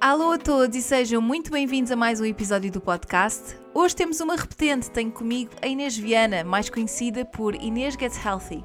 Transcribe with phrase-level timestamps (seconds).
[0.00, 3.54] Alô a todos e sejam muito bem-vindos a mais um episódio do podcast.
[3.74, 8.64] Hoje temos uma repetente, tenho comigo a Inês Viana, mais conhecida por Inês Gets Healthy.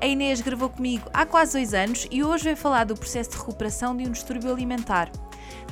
[0.00, 3.36] A Inês gravou comigo há quase dois anos e hoje vai falar do processo de
[3.36, 5.12] recuperação de um distúrbio alimentar.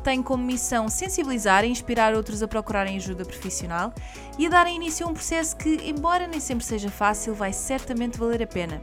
[0.05, 3.93] Tem como missão sensibilizar e inspirar outros a procurarem ajuda profissional
[4.39, 8.17] e a darem início a um processo que, embora nem sempre seja fácil, vai certamente
[8.17, 8.81] valer a pena.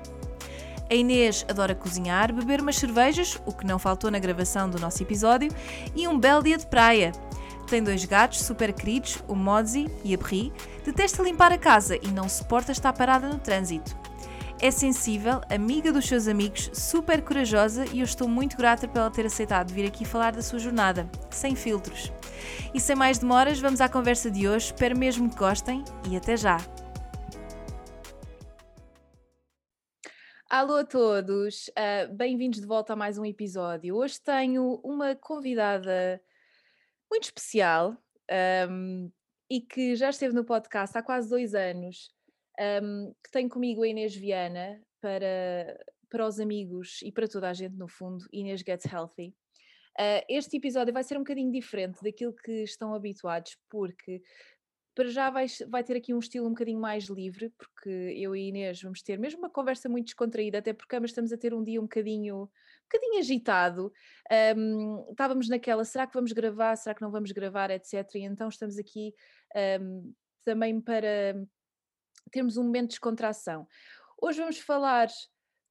[0.89, 5.03] A Inês adora cozinhar, beber umas cervejas, o que não faltou na gravação do nosso
[5.03, 5.51] episódio,
[5.95, 7.11] e um belo dia de praia.
[7.67, 10.51] Tem dois gatos super queridos, o Mozzie e a Brie,
[10.83, 13.95] detesta limpar a casa e não suporta estar parada no trânsito.
[14.59, 19.11] É sensível, amiga dos seus amigos, super corajosa e eu estou muito grata por ela
[19.11, 22.11] ter aceitado vir aqui falar da sua jornada, sem filtros.
[22.73, 24.65] E sem mais demoras, vamos à conversa de hoje.
[24.65, 26.57] Espero mesmo que gostem e até já!
[30.51, 33.95] Alô a todos, uh, bem-vindos de volta a mais um episódio.
[33.95, 36.19] Hoje tenho uma convidada
[37.07, 37.95] muito especial
[38.67, 39.11] um,
[39.47, 42.09] e que já esteve no podcast há quase dois anos,
[42.81, 47.53] um, que tenho comigo a Inês Viana para, para os amigos e para toda a
[47.53, 49.27] gente, no fundo, Inês Gets Healthy.
[49.99, 54.19] Uh, este episódio vai ser um bocadinho diferente daquilo que estão habituados, porque
[54.99, 58.49] para já vai, vai ter aqui um estilo um bocadinho mais livre, porque eu e
[58.49, 61.63] Inês vamos ter mesmo uma conversa muito descontraída, até porque ambas estamos a ter um
[61.63, 63.93] dia um bocadinho, um bocadinho agitado.
[64.57, 68.13] Um, estávamos naquela, será que vamos gravar, será que não vamos gravar, etc.
[68.15, 69.13] E então estamos aqui
[69.79, 70.13] um,
[70.43, 71.33] também para
[72.29, 73.65] termos um momento de descontração.
[74.21, 75.07] Hoje vamos falar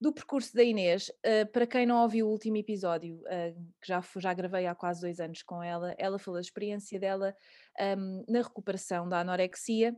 [0.00, 4.02] do percurso da Inês, uh, para quem não ouviu o último episódio, uh, que já,
[4.16, 7.36] já gravei há quase dois anos com ela, ela falou da experiência dela
[7.80, 9.96] um, na recuperação da anorexia.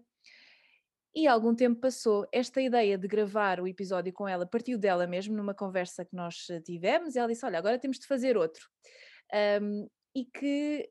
[1.14, 5.36] E algum tempo passou, esta ideia de gravar o episódio com ela partiu dela mesmo,
[5.36, 8.68] numa conversa que nós eh, tivemos, e ela disse: Olha, agora temos de fazer outro.
[9.60, 10.88] Um, e que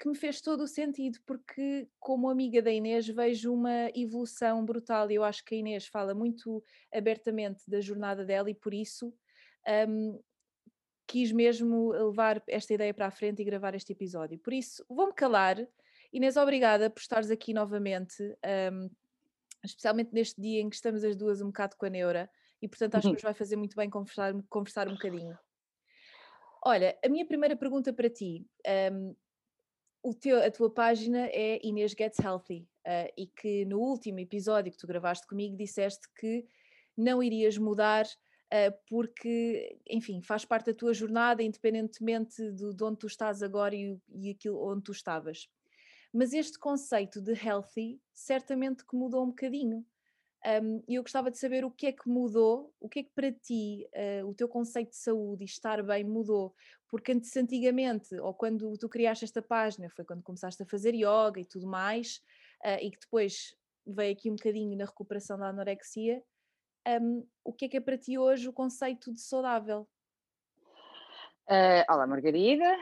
[0.00, 5.10] que me fez todo o sentido, porque, como amiga da Inês, vejo uma evolução brutal.
[5.10, 9.12] Eu acho que a Inês fala muito abertamente da jornada dela e, por isso,
[9.86, 10.18] um,
[11.06, 14.38] quis mesmo levar esta ideia para a frente e gravar este episódio.
[14.38, 15.58] Por isso, vou-me calar.
[16.12, 18.22] Inês, obrigada por estares aqui novamente,
[18.72, 18.90] um,
[19.64, 22.28] especialmente neste dia em que estamos as duas um bocado com a neura,
[22.60, 25.38] e portanto acho que nos vai fazer muito bem conversar, conversar um bocadinho.
[26.64, 28.46] Olha, a minha primeira pergunta para ti.
[28.92, 29.14] Um,
[30.20, 34.78] teu, a tua página é Inês Gets Healthy uh, e que no último episódio que
[34.78, 36.46] tu gravaste comigo disseste que
[36.96, 42.98] não irias mudar uh, porque, enfim, faz parte da tua jornada independentemente de, de onde
[42.98, 45.48] tu estás agora e, e aquilo onde tu estavas.
[46.12, 49.84] Mas este conceito de healthy certamente que mudou um bocadinho.
[50.62, 53.10] Um, e eu gostava de saber o que é que mudou, o que é que
[53.14, 56.54] para ti uh, o teu conceito de saúde e estar bem mudou,
[56.88, 61.38] porque antes, antigamente, ou quando tu criaste esta página, foi quando começaste a fazer yoga
[61.38, 62.22] e tudo mais,
[62.64, 63.54] uh, e que depois
[63.86, 66.22] veio aqui um bocadinho na recuperação da anorexia,
[66.88, 69.86] um, o que é que é para ti hoje o conceito de saudável?
[71.46, 72.76] Uh, olá, Margarida.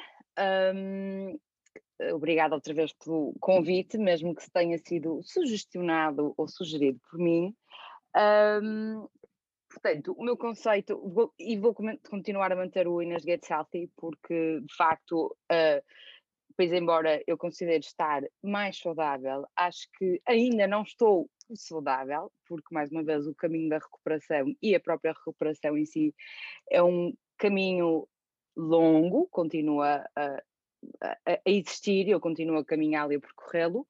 [0.74, 1.38] Um,
[2.12, 7.54] obrigada outra vez pelo convite, mesmo que tenha sido sugestionado ou sugerido por mim.
[8.16, 9.06] Um,
[9.68, 11.74] portanto, o meu conceito, vou, e vou
[12.08, 15.82] continuar a manter o Inês Gets Healthy, porque de facto, uh,
[16.56, 22.90] pois embora eu considere estar mais saudável, acho que ainda não estou saudável, porque mais
[22.90, 26.14] uma vez o caminho da recuperação e a própria recuperação em si
[26.70, 28.06] é um caminho
[28.56, 30.42] longo, continua a,
[31.02, 33.86] a, existir, eu continuo a caminhar e a percorrê-lo,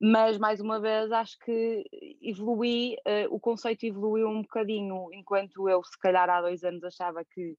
[0.00, 1.84] mas mais uma vez acho que
[2.22, 7.24] evolui, uh, o conceito evoluiu um bocadinho, enquanto eu se calhar há dois anos achava
[7.24, 7.56] que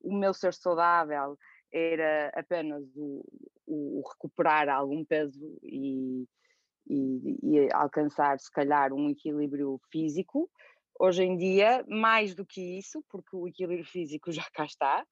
[0.00, 1.36] o meu ser saudável
[1.72, 3.22] era apenas o,
[3.66, 6.24] o recuperar algum peso e,
[6.88, 10.48] e, e, alcançar se calhar um equilíbrio físico.
[10.98, 15.04] Hoje em dia, mais do que isso, porque o equilíbrio físico já cá está,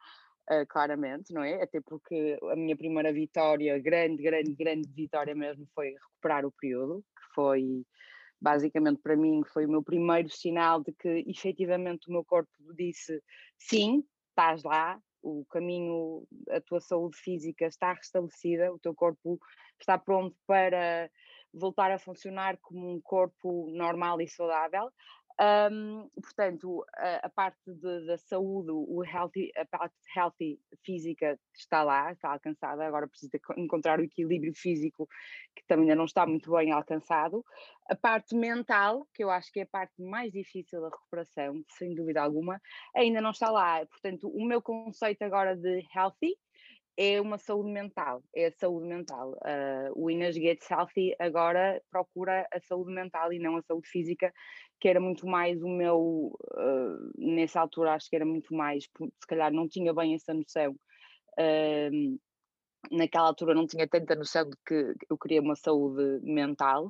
[0.50, 1.62] uh, claramente, não é?
[1.62, 7.04] Até porque a minha primeira vitória, grande, grande, grande vitória mesmo, foi recuperar o período,
[7.16, 7.84] que foi
[8.40, 13.22] basicamente para mim foi o meu primeiro sinal de que efetivamente o meu corpo disse
[13.56, 19.38] sim, estás lá, o caminho, a tua saúde física está restabelecida, o teu corpo
[19.80, 21.08] está pronto para
[21.54, 24.90] voltar a funcionar como um corpo normal e saudável.
[25.40, 27.58] Um, portanto, a, a parte
[28.06, 33.99] da saúde, o healthy, a parte healthy física está lá, está alcançada, agora precisa encontrar
[33.99, 35.08] o equilíbrio físico
[35.56, 37.44] que também ainda não está muito bem alcançado.
[37.88, 41.94] A parte mental, que eu acho que é a parte mais difícil da recuperação, sem
[41.94, 42.61] dúvida alguma,
[42.94, 43.85] ainda não está lá.
[43.87, 46.37] Portanto, o meu conceito agora de healthy
[46.96, 49.32] é uma saúde mental, é a saúde mental.
[49.32, 54.32] Uh, o Inês Gates Healthy agora procura a saúde mental e não a saúde física,
[54.80, 59.26] que era muito mais o meu, uh, nessa altura acho que era muito mais, se
[59.26, 60.76] calhar não tinha bem essa noção.
[61.38, 62.18] Uh,
[62.90, 66.88] naquela altura não tinha tanta noção de que eu queria uma saúde mental,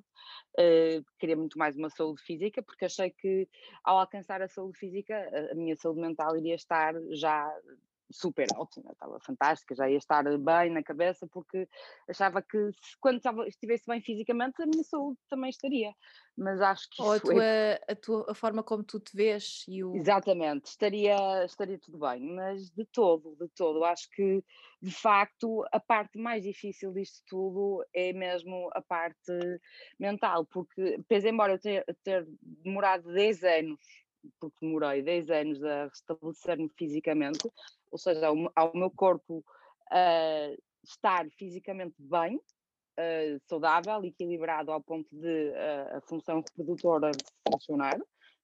[0.59, 3.49] uh, queria muito mais uma saúde física, porque achei que
[3.85, 5.15] ao alcançar a saúde física,
[5.53, 7.49] a minha saúde mental iria estar já
[8.11, 11.69] super ótima, estava fantástica, já ia estar bem na cabeça, porque
[12.09, 15.95] achava que se, quando estava, estivesse bem fisicamente, a minha saúde também estaria.
[16.37, 17.03] Mas acho que.
[17.03, 17.81] Ou a tua, é...
[17.89, 19.95] a tua a forma como tu te vês e o.
[19.97, 24.43] Exatamente, estaria, estaria tudo bem, mas de todo, de todo, acho que
[24.81, 29.33] de facto a parte mais difícil disto tudo é mesmo a parte
[29.99, 34.02] mental, porque, pese embora eu ter, ter demorado 10 anos
[34.41, 37.51] porque demorei 10 anos a restabelecer-me fisicamente,
[37.91, 39.45] ou seja, ao, ao meu corpo
[39.91, 47.11] uh, estar fisicamente bem, uh, saudável, equilibrado ao ponto de uh, a função reprodutora
[47.51, 47.99] funcionar,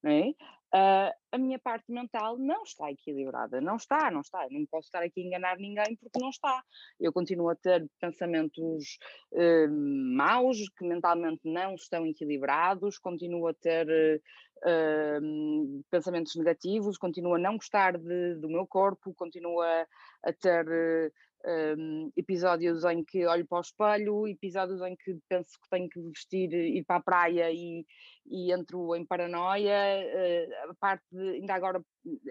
[0.05, 0.33] é?
[0.75, 4.44] Uh, a minha parte mental não está equilibrada, não está, não está.
[4.44, 6.62] Eu não posso estar aqui a enganar ninguém porque não está.
[7.00, 8.99] Eu continuo a ter pensamentos
[9.32, 9.70] uh,
[10.15, 14.20] maus que mentalmente não estão equilibrados, continuo a ter
[14.59, 19.87] uh, pensamentos negativos, continuo a não gostar de, do meu corpo, continuo a,
[20.23, 21.12] a ter
[21.46, 26.00] um, episódios em que olho para o espelho, episódios em que penso que tenho que
[26.00, 27.87] vestir, ir para a praia e,
[28.26, 30.05] e entro em paranoia.
[30.05, 31.82] Uh, a parte de, ainda agora,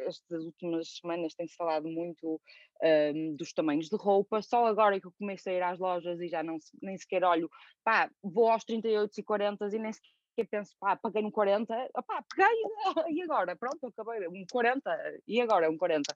[0.06, 2.42] estas últimas semanas tem-se falado muito
[2.84, 4.42] um, dos tamanhos de roupa.
[4.42, 7.24] Só agora é que eu comecei a ir às lojas e já não, nem sequer
[7.24, 7.50] olho,
[7.84, 10.18] pá, vou aos 38 e 40 e nem sequer
[10.52, 13.56] penso, pá, paguei um 40, pá, peguei, e agora?
[13.56, 15.68] Pronto, acabei, um 40, e agora?
[15.68, 16.16] Um 40.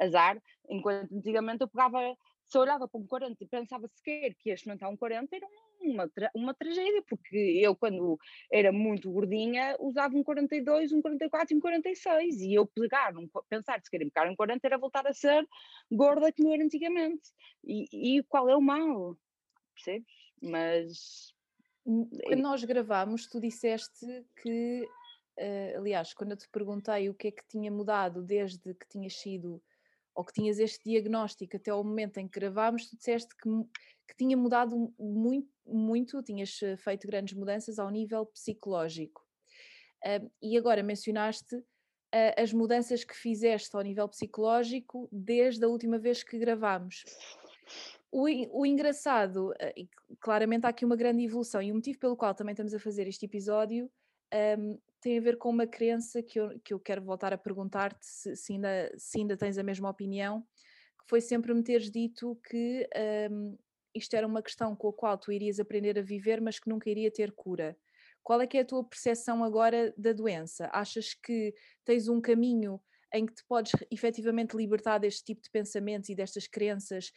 [0.00, 2.16] Azar, enquanto antigamente eu pegava
[2.50, 5.46] se eu olhava para um 40 e pensava sequer que ia experimentar um 40, era
[5.80, 8.18] uma, tra uma tragédia, porque eu, quando
[8.52, 13.28] era muito gordinha, usava um 42, um 44 e um 46, e eu pegar, um,
[13.48, 15.48] pensar se queria pegar um 40 era voltar a ser
[15.90, 17.30] gorda como era antigamente.
[17.62, 19.16] E, e qual é o mal?
[19.72, 20.08] Percebes?
[20.42, 21.32] Mas.
[21.84, 24.06] Quando nós gravámos, tu disseste
[24.42, 24.88] que,
[25.38, 29.14] uh, aliás, quando eu te perguntei o que é que tinha mudado desde que tinhas
[29.14, 29.62] sido
[30.14, 33.48] ou que tinhas este diagnóstico até ao momento em que gravámos, tu disseste que,
[34.08, 39.22] que tinha mudado muito, muito, tinhas eh, feito grandes mudanças ao nível psicológico.
[40.04, 41.64] Uh, e agora mencionaste uh,
[42.36, 47.04] as mudanças que fizeste ao nível psicológico desde a última vez que gravámos.
[48.10, 48.26] O,
[48.60, 52.52] o engraçado, uh, claramente há aqui uma grande evolução, e o motivo pelo qual também
[52.52, 53.90] estamos a fazer este episódio
[54.58, 58.04] um, tem a ver com uma crença que eu, que eu quero voltar a perguntar-te
[58.06, 60.42] se, se, ainda, se ainda tens a mesma opinião,
[60.98, 62.88] que foi sempre me teres dito que
[63.30, 63.56] um,
[63.94, 66.88] isto era uma questão com a qual tu irias aprender a viver, mas que nunca
[66.88, 67.76] iria ter cura.
[68.22, 70.68] Qual é que é a tua percepção agora da doença?
[70.72, 72.80] Achas que tens um caminho
[73.12, 77.12] em que te podes efetivamente libertar deste tipo de pensamentos e destas crenças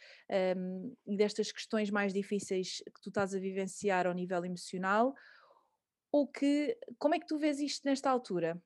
[0.56, 5.14] um, e destas questões mais difíceis que tu estás a vivenciar ao nível emocional?
[6.14, 8.56] Ou que como é que tu vês isto nesta altura?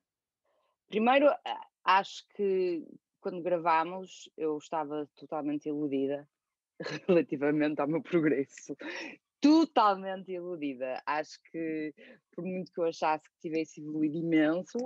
[0.87, 1.35] Primeiro,
[1.83, 2.87] acho que
[3.23, 6.29] quando gravámos eu estava totalmente iludida
[7.09, 8.77] relativamente ao meu progresso
[9.41, 11.01] totalmente iludida.
[11.07, 11.95] Acho que,
[12.33, 14.79] por muito que eu achasse que tivesse evoluído imenso,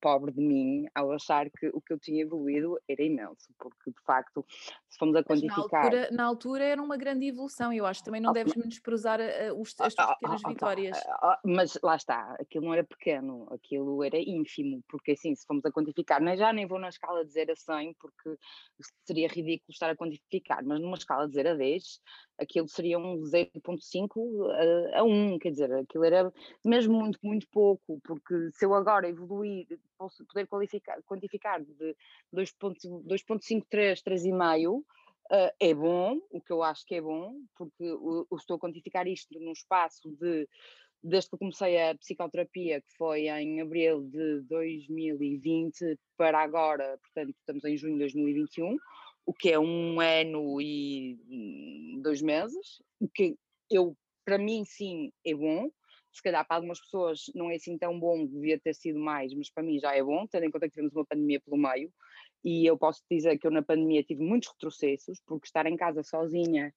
[0.00, 4.02] pobre de mim, ao achar que o que eu tinha evoluído era imenso, porque de
[4.04, 4.44] facto,
[4.88, 5.84] se formos a quantificar.
[5.84, 9.20] Na altura, na altura, era uma grande evolução, eu acho também não deves menosprezar
[9.56, 11.00] os, as tuas pequenas vitórias.
[11.44, 15.72] Mas lá está, aquilo não era pequeno, aquilo era ínfimo, porque assim, se formos a
[15.72, 18.38] quantificar, nem já nem vou na escala de 0 a 100, porque
[19.06, 22.00] seria ridículo estar a quantificar, mas numa escala de 0 a 10,
[22.38, 24.50] aquilo seria um 0.5
[24.94, 26.32] a, a 1, quer dizer, aquilo era
[26.64, 29.66] mesmo muito, muito pouco, porque se eu agora evoluir,
[29.96, 31.96] posso poder qualificar, quantificar de
[32.34, 34.84] 2.53, 3,5,
[35.30, 39.06] Uh, é bom, o que eu acho que é bom, porque eu estou a quantificar
[39.06, 40.48] isto num espaço de
[41.02, 47.64] desde que comecei a psicoterapia, que foi em abril de 2020 para agora, portanto, estamos
[47.64, 48.76] em junho de 2021,
[49.28, 53.36] o que é um ano e hum, dois meses, o que
[53.70, 53.94] eu,
[54.24, 55.68] para mim, sim, é bom.
[56.10, 59.50] Se calhar para algumas pessoas não é assim tão bom, devia ter sido mais, mas
[59.50, 61.92] para mim já é bom, tendo em conta que tivemos uma pandemia pelo meio.
[62.42, 66.02] E eu posso dizer que eu na pandemia tive muitos retrocessos, porque estar em casa
[66.02, 66.72] sozinha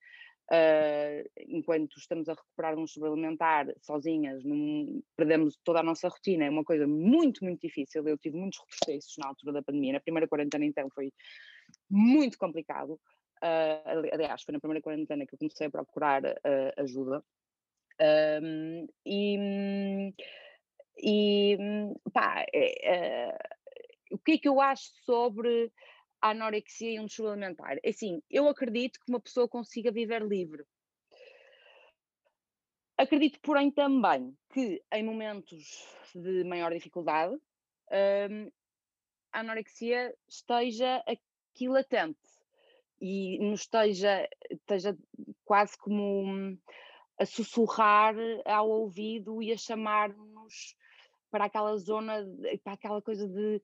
[0.51, 6.49] Uh, enquanto estamos a recuperar um suplementar sozinhas, num, perdemos toda a nossa rotina, é
[6.49, 8.05] uma coisa muito, muito difícil.
[8.05, 11.13] Eu tive muitos retrocessos na altura da pandemia, na primeira quarentena então foi
[11.89, 12.99] muito complicado.
[13.43, 17.23] Uh, aliás, foi na primeira quarentena que eu comecei a procurar uh, ajuda.
[18.41, 20.13] Um, e,
[20.97, 21.57] e
[22.11, 23.37] pá, é,
[24.11, 25.71] o que é que eu acho sobre
[26.21, 27.77] a anorexia e um distúrbio alimentar.
[27.83, 30.63] É assim, eu acredito que uma pessoa consiga viver livre.
[32.97, 38.51] Acredito, porém, também que em momentos de maior dificuldade, hum,
[39.33, 41.03] a anorexia esteja
[41.53, 42.17] aqui latente
[42.99, 44.97] e nos esteja, esteja
[45.43, 46.57] quase como hum,
[47.19, 48.15] a sussurrar
[48.45, 50.75] ao ouvido e a chamar-nos
[51.31, 52.25] para aquela zona,
[52.63, 53.61] para aquela coisa de.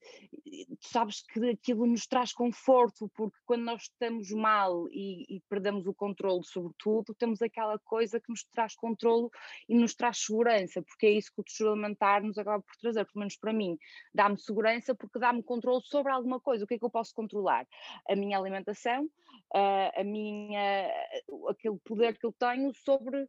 [0.80, 5.86] Tu sabes que aquilo nos traz conforto, porque quando nós estamos mal e, e perdemos
[5.86, 9.28] o controle sobre tudo, temos aquela coisa que nos traz controle
[9.68, 13.04] e nos traz segurança, porque é isso que o texto alimentar nos acaba por trazer,
[13.04, 13.78] pelo menos para mim.
[14.14, 16.64] Dá-me segurança porque dá-me controle sobre alguma coisa.
[16.64, 17.66] O que é que eu posso controlar?
[18.08, 19.08] A minha alimentação,
[19.52, 20.90] a minha,
[21.48, 23.28] aquele poder que eu tenho sobre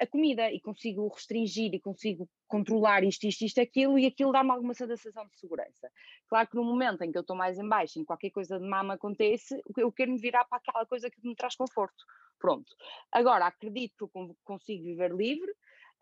[0.00, 4.50] a, comida e consigo restringir e consigo controlar isto, isto, isto, aquilo e aquilo dá-me
[4.50, 5.90] alguma sensação de segurança.
[6.28, 8.68] Claro que no momento em que eu estou mais em baixo, em qualquer coisa de
[8.68, 12.04] mama acontece, eu quero me virar para aquela coisa que me traz conforto.
[12.38, 12.74] Pronto.
[13.12, 15.50] Agora, acredito que consigo viver livre?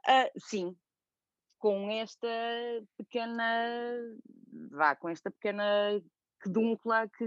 [0.09, 0.77] Uh, sim,
[1.59, 2.29] com esta
[2.97, 3.99] pequena,
[4.71, 6.01] vá, com esta pequena
[6.47, 7.25] pedúncula que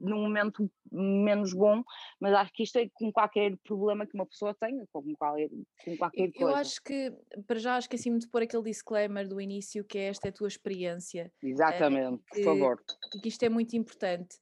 [0.00, 1.82] num momento menos bom,
[2.20, 5.48] mas acho que isto é com qualquer problema que uma pessoa tenha, com qualquer,
[5.84, 6.50] com qualquer coisa.
[6.50, 7.12] Eu acho que,
[7.46, 10.48] para já esqueci-me de pôr aquele disclaimer do início, que é esta é a tua
[10.48, 11.32] experiência.
[11.42, 12.82] Exatamente, é, que, por favor.
[13.14, 14.36] E que isto é muito importante.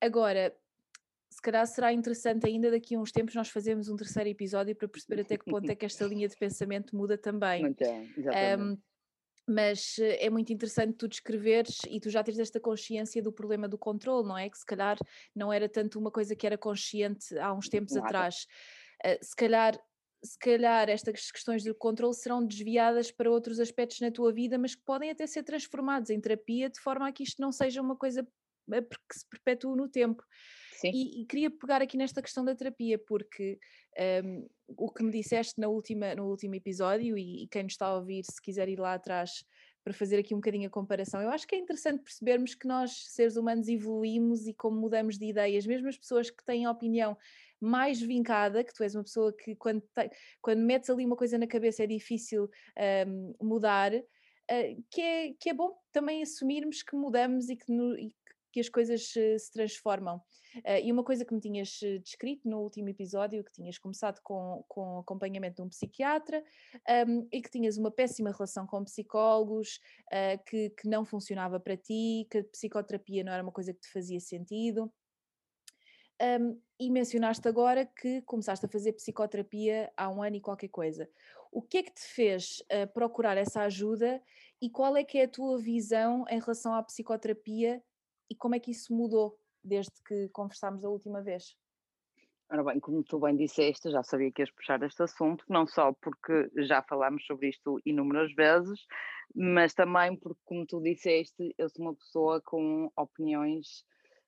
[0.00, 0.54] Agora,
[1.30, 4.88] se calhar será interessante ainda daqui a uns tempos nós fazermos um terceiro episódio para
[4.88, 7.66] perceber até que ponto é que esta linha de pensamento muda também.
[7.66, 8.62] Então, exatamente.
[8.62, 8.78] Um,
[9.46, 13.68] mas eh, é muito interessante tu descreveres e tu já tens esta consciência do problema
[13.68, 14.48] do controle, não é?
[14.48, 14.96] Que se calhar
[15.34, 18.06] não era tanto uma coisa que era consciente há uns tempos Nada.
[18.06, 18.46] atrás.
[19.04, 19.78] Uh, se calhar
[20.24, 24.74] se calhar estas questões do controle serão desviadas para outros aspectos na tua vida, mas
[24.74, 27.94] que podem até ser transformados em terapia de forma a que isto não seja uma
[27.94, 28.26] coisa
[28.72, 30.24] eh, que se perpetue no tempo.
[30.82, 33.58] E, e, queria pegar aqui nesta questão da terapia, porque
[34.24, 37.86] um, o que me disseste na última, no último episódio, e, e, quem nos está
[37.86, 39.44] a ouvir, se quiser ir lá atrás
[39.82, 43.06] para fazer aqui um bocadinho a comparação, eu acho que é interessante percebermos que nós,
[43.08, 47.16] seres humanos, evoluímos e como mudamos de ideias, mesmo as pessoas que têm a opinião
[47.60, 51.36] mais vincada, que tu és uma pessoa que quando, te, quando metes ali uma coisa
[51.36, 52.48] na cabeça é difícil
[53.06, 57.96] um, mudar, uh, que, é, que é bom também assumirmos que mudamos e que, no,
[57.98, 58.14] e
[58.54, 60.22] que as coisas uh, se transformam.
[60.58, 64.20] Uh, e uma coisa que me tinhas eh, descrito no último episódio, que tinhas começado
[64.22, 66.44] com, com acompanhamento de um psiquiatra
[67.08, 69.80] um, e que tinhas uma péssima relação com psicólogos,
[70.12, 73.80] uh, que, que não funcionava para ti, que a psicoterapia não era uma coisa que
[73.80, 74.92] te fazia sentido.
[76.22, 81.10] Um, e mencionaste agora que começaste a fazer psicoterapia há um ano e qualquer coisa.
[81.50, 84.22] O que é que te fez uh, procurar essa ajuda
[84.62, 87.82] e qual é que é a tua visão em relação à psicoterapia
[88.34, 91.56] e como é que isso mudou desde que conversámos a última vez?
[92.50, 95.92] Ora bem, como tu bem disseste, já sabia que ias puxar este assunto, não só
[95.92, 98.80] porque já falámos sobre isto inúmeras vezes,
[99.34, 103.84] mas também porque, como tu disseste, eu sou uma pessoa com opiniões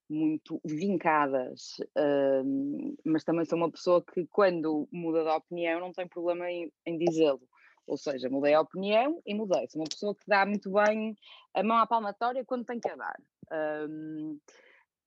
[0.09, 6.07] muito vincadas, uh, mas também sou uma pessoa que, quando muda de opinião, não tem
[6.07, 7.43] problema em, em dizê-lo.
[7.87, 9.69] Ou seja, mudei a opinião e mudei.
[9.69, 11.17] Sou uma pessoa que dá muito bem
[11.55, 13.17] a mão à palmatória quando tem que a dar.
[13.53, 14.39] Um,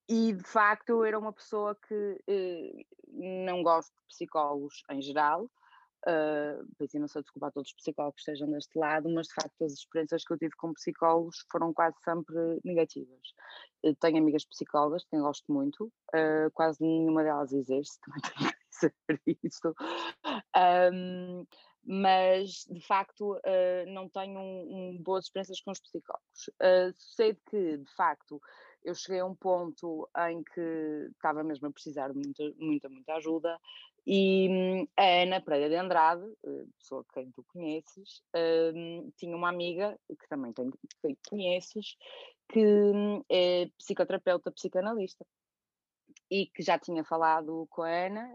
[0.08, 5.48] e de facto eu era uma pessoa que eh, não gosto de psicólogos em geral.
[6.08, 9.64] Uh, peço imensa desculpa a todos os psicólogos que estejam deste lado, mas de facto
[9.64, 13.20] as experiências que eu tive com psicólogos foram quase sempre negativas.
[13.82, 18.50] Eu tenho amigas psicólogas, que eu gosto muito, uh, quase nenhuma delas existe, também tenho
[18.50, 19.74] que dizer isso.
[20.56, 21.46] Um,
[21.84, 26.48] mas de facto uh, não tenho um, um, boas experiências com os psicólogos.
[26.60, 28.40] Uh, sei que, de facto,
[28.84, 33.14] eu cheguei a um ponto em que estava mesmo a precisar de muita, muita, muita
[33.14, 33.58] ajuda
[34.06, 38.22] E hum, a Ana Pereira de Andrade, eh, pessoa que tu conheces,
[38.74, 40.70] hum, tinha uma amiga que também tem,
[41.02, 41.96] que conheces,
[42.48, 45.26] que hum, é psicoterapeuta, psicanalista,
[46.30, 48.34] e que já tinha falado com a Ana,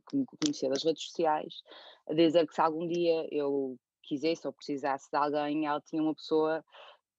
[0.00, 1.62] que, me conhecia das redes sociais,
[2.08, 6.14] a dizer que se algum dia eu quisesse ou precisasse de alguém, ela tinha uma
[6.14, 6.64] pessoa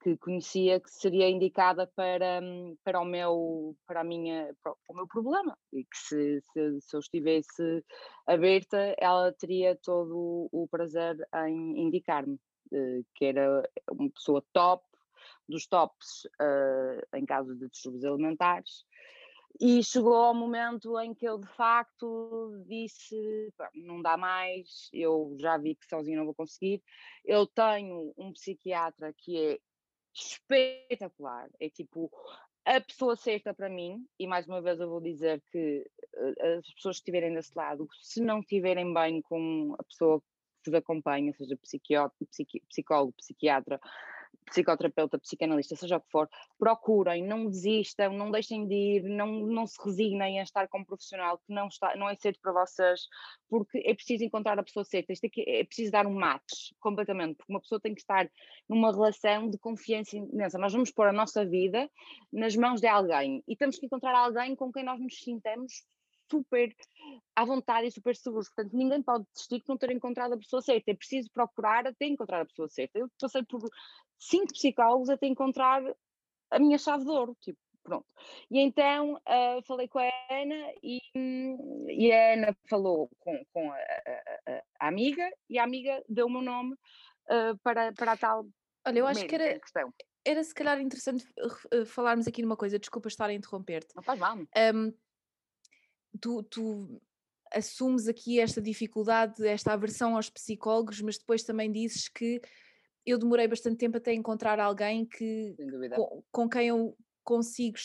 [0.02, 2.42] que conhecia que seria indicada para,
[2.84, 5.58] para, o, meu, para, a minha, para o meu problema.
[5.72, 7.84] E que se, se, se eu estivesse
[8.28, 11.16] aberta ela teria todo o prazer
[11.48, 12.38] em indicar-me,
[12.74, 14.84] eh, que era uma pessoa top,
[15.48, 18.86] dos tops uh, em caso de distúrbios alimentares
[19.60, 25.58] e chegou ao momento em que eu de facto disse: não dá mais, eu já
[25.58, 26.82] vi que sozinho não vou conseguir.
[27.24, 29.60] Eu tenho um psiquiatra que é
[30.14, 32.12] espetacular, é tipo
[32.66, 36.74] a pessoa certa para mim, e mais uma vez eu vou dizer que uh, as
[36.74, 40.22] pessoas que estiverem desse lado, se não estiverem bem com a pessoa
[40.64, 43.82] que vos acompanha, seja psicólogo, psiquiatra,
[44.44, 49.68] psicoterapeuta, psicanalista, seja o que for, procurem, não desistam, não deixem de ir, não, não
[49.68, 53.02] se resignem a estar com um profissional que não, está, não é certo para vocês,
[53.50, 57.36] porque é preciso encontrar a pessoa certa, isto aqui é preciso dar um match completamente,
[57.38, 58.30] porque uma pessoa tem que estar
[58.68, 60.58] numa relação de confiança imensa.
[60.58, 61.90] Nós vamos pôr a nossa vida
[62.32, 65.84] nas mãos de alguém e temos que encontrar alguém com quem nós nos sintamos
[66.34, 66.76] super
[67.36, 68.50] à vontade e super seguros.
[68.50, 70.92] Portanto, ninguém pode desistir de não ter encontrado a pessoa certa.
[70.92, 73.00] É preciso procurar até encontrar a pessoa certa.
[73.00, 73.62] Eu passei por
[74.20, 75.84] cinco psicólogos até encontrar
[76.52, 77.36] a minha chave de ouro.
[77.42, 78.06] Tipo, pronto.
[78.50, 81.00] E então uh, falei com a Ana e,
[81.90, 86.32] e a Ana falou com, com a, a, a, amiga e a amiga deu o
[86.32, 88.48] meu nome uh, para, para a tal.
[88.86, 89.94] Olha, eu acho que era, questão.
[90.26, 91.26] era se calhar interessante
[91.74, 93.96] uh, falarmos aqui numa coisa, desculpa estar a interromper-te.
[93.96, 94.38] Não faz mal.
[94.38, 94.94] Um,
[96.20, 97.02] tu, tu
[97.52, 102.42] assumes aqui esta dificuldade, esta aversão aos psicólogos, mas depois também dizes que
[103.06, 105.56] eu demorei bastante tempo até encontrar alguém que
[105.96, 107.78] com, com, quem eu consigo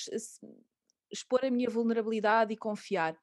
[1.11, 3.19] expor a minha vulnerabilidade e confiar.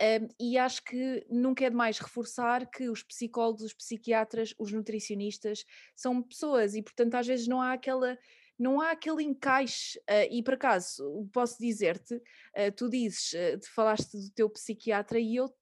[0.00, 5.64] Um, e acho que nunca é demais reforçar que os psicólogos, os psiquiatras, os nutricionistas
[5.94, 8.18] são pessoas e, portanto, às vezes não há aquela
[8.58, 14.16] não há aquele encaixe, uh, e por acaso posso dizer-te, uh, tu dizes, uh, falaste
[14.16, 15.52] do teu psiquiatra e eu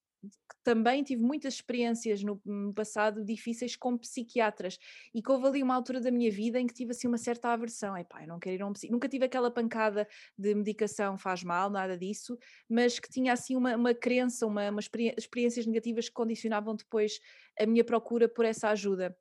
[0.62, 2.40] também tive muitas experiências no,
[2.74, 4.78] passado difíceis com psiquiatras
[5.14, 7.48] e que houve ali uma altura da minha vida em que tive assim uma certa
[7.48, 11.16] aversão, epá, eu não quero ir a um psiquiatra, nunca tive aquela pancada de medicação
[11.16, 16.08] faz mal, nada disso, mas que tinha assim uma, uma crença, uma, uma experiências negativas
[16.08, 17.18] que condicionavam depois
[17.58, 19.16] a minha procura por essa ajuda.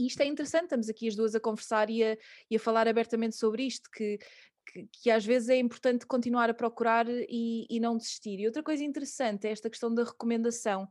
[0.00, 2.16] E isto é interessante, estamos aqui as duas a conversar e a,
[2.50, 4.18] e a falar abertamente sobre isto, que,
[4.64, 8.40] que, que, às vezes é importante continuar a procurar e, e, não desistir.
[8.40, 10.88] E outra coisa interessante é esta questão da recomendação,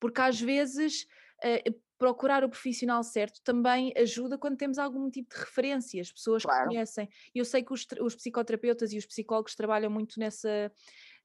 [0.00, 1.06] porque às vezes
[1.44, 6.62] uh, procurar o profissional certo também ajuda quando temos algum tipo de referências, pessoas claro.
[6.62, 7.08] que conhecem.
[7.32, 10.72] Eu sei que os, os psicoterapeutas e os psicólogos trabalham muito nessa,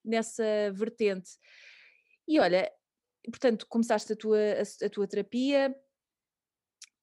[0.05, 1.31] nessa vertente.
[2.27, 2.71] E olha,
[3.25, 5.75] portanto, começaste a tua, a, a tua terapia,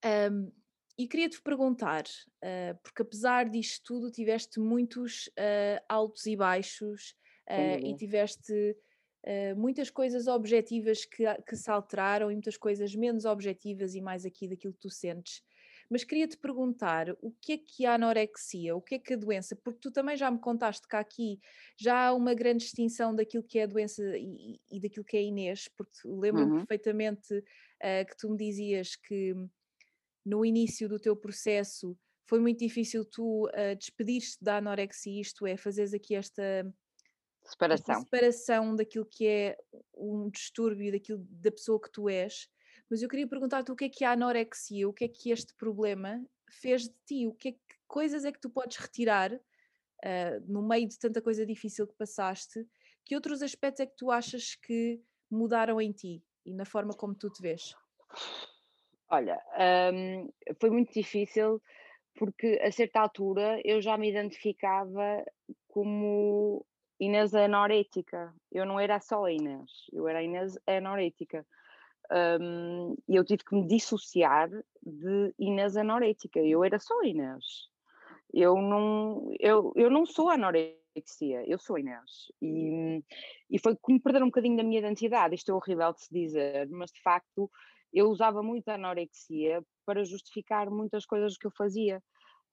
[0.04, 0.50] um,
[1.00, 7.14] e queria-te perguntar, uh, porque apesar disto tudo, tiveste muitos uh, altos e baixos
[7.48, 8.76] uh, e tiveste
[9.54, 14.48] muitas coisas objetivas que, que se alteraram e muitas coisas menos objetivas e mais aqui
[14.48, 15.42] daquilo que tu sentes.
[15.90, 19.54] Mas queria-te perguntar o que é que a anorexia, o que é que a doença,
[19.56, 21.38] porque tu também já me contaste que aqui
[21.78, 25.20] já há uma grande distinção daquilo que é a doença e, e daquilo que é
[25.20, 26.58] a Inês, porque lembro-me uhum.
[26.58, 27.42] perfeitamente
[28.08, 29.34] que tu me dizias que
[30.30, 35.56] no início do teu processo foi muito difícil tu uh, despedir-te da anorexia, isto é,
[35.56, 36.72] fazeres aqui esta
[37.44, 37.94] separação.
[37.94, 39.58] Esta separação daquilo que é
[39.96, 42.48] um distúrbio, daquilo da pessoa que tu és.
[42.88, 45.32] Mas eu queria perguntar-te o que é que é a anorexia, o que é que
[45.32, 49.32] este problema fez de ti, o que, é que coisas é que tu podes retirar
[49.34, 52.64] uh, no meio de tanta coisa difícil que passaste,
[53.04, 57.14] que outros aspectos é que tu achas que mudaram em ti e na forma como
[57.14, 57.74] tu te vês?
[59.10, 59.40] Olha,
[59.92, 61.60] hum, foi muito difícil
[62.14, 65.24] porque a certa altura eu já me identificava
[65.68, 66.64] como
[67.00, 68.32] Inês anorética.
[68.52, 71.44] Eu não era só a Inês, eu era a Inês anorética.
[72.12, 74.48] Um, e eu tive que me dissociar
[74.82, 76.38] de Inês anorética.
[76.40, 77.68] Eu era só Inês.
[78.32, 82.30] Eu não, eu, eu não sou anorexia, eu sou Inês.
[82.40, 83.02] E,
[83.50, 85.34] e foi como perder um bocadinho da minha identidade.
[85.34, 87.50] Isto é horrível de se dizer, mas de facto
[87.92, 92.02] eu usava muito a anorexia para justificar muitas coisas que eu fazia.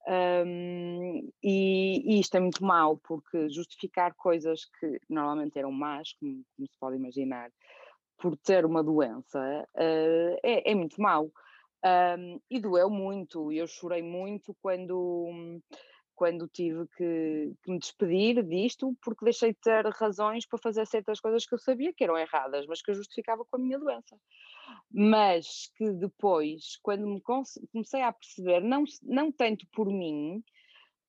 [0.08, 6.43] Um, e, e, isto é muito mau, porque justificar coisas que normalmente eram más, como,
[6.56, 7.52] como se pode imaginar,
[8.17, 9.39] por ter uma doença,
[9.76, 11.32] uh, é, é, muito mau.
[11.86, 15.30] Um, e doeu muito, eu chorei muito quando,
[16.17, 21.19] quando tive que, que, me despedir disto, porque deixei de ter razões para fazer certas
[21.19, 24.17] coisas que eu sabia que eram erradas, mas que eu justificava com a minha doença.
[24.91, 30.43] Mas que depois, quando me comecei a perceber, não, não tanto por mim,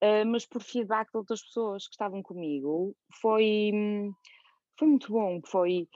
[0.04, 3.72] uh, mas por feedback de outras pessoas que estavam comigo, foi,
[4.78, 5.40] foi muito bom.
[5.46, 5.88] Foi,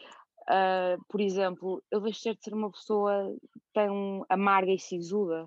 [0.49, 3.37] uh, por exemplo, eu deixei de ser uma pessoa
[3.75, 5.45] tão amarga e sisuda.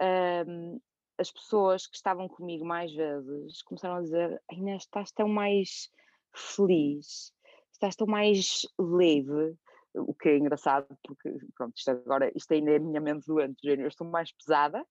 [0.00, 0.82] Uh,
[1.18, 5.90] as pessoas que estavam comigo mais vezes começaram a dizer: Inês, estás tão mais
[6.34, 7.32] feliz,
[7.72, 9.56] estás tão mais leve,
[9.94, 13.66] o que é engraçado, porque pronto, isto agora, isto ainda é a minha mente doente,
[13.66, 14.84] eu estou mais pesada.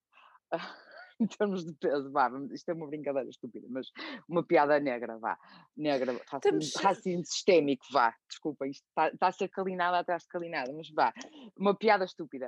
[1.25, 3.87] em termos de peso, vá, isto é uma brincadeira estúpida, mas
[4.27, 5.37] uma piada negra, vá,
[5.77, 10.71] negra, racismo, racismo sistémico, vá, desculpa, isto está, está a ser calinada atrás de calinada,
[10.73, 11.13] mas vá,
[11.57, 12.47] uma piada estúpida.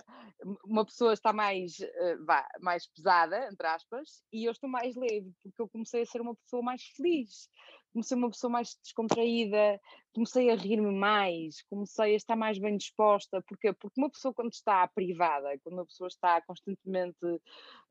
[0.66, 5.32] Uma pessoa está mais, eh, vá, mais pesada, entre aspas, e eu estou mais leve,
[5.44, 7.50] porque eu comecei a ser uma pessoa mais feliz,
[7.94, 9.80] comecei uma pessoa mais descontraída,
[10.14, 14.52] comecei a rir-me mais, comecei a estar mais bem disposta, porque porque uma pessoa quando
[14.52, 17.18] está privada, quando uma pessoa está constantemente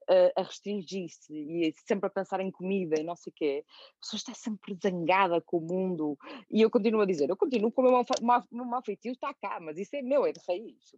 [0.09, 4.01] a, a restringir-se e sempre a pensar em comida e não sei o quê, a
[4.01, 6.19] pessoa está sempre zangada com o mundo.
[6.51, 9.59] E eu continuo a dizer, eu continuo com o meu, mau, meu feitio está cá,
[9.61, 10.93] mas isso é meu, é de raiz.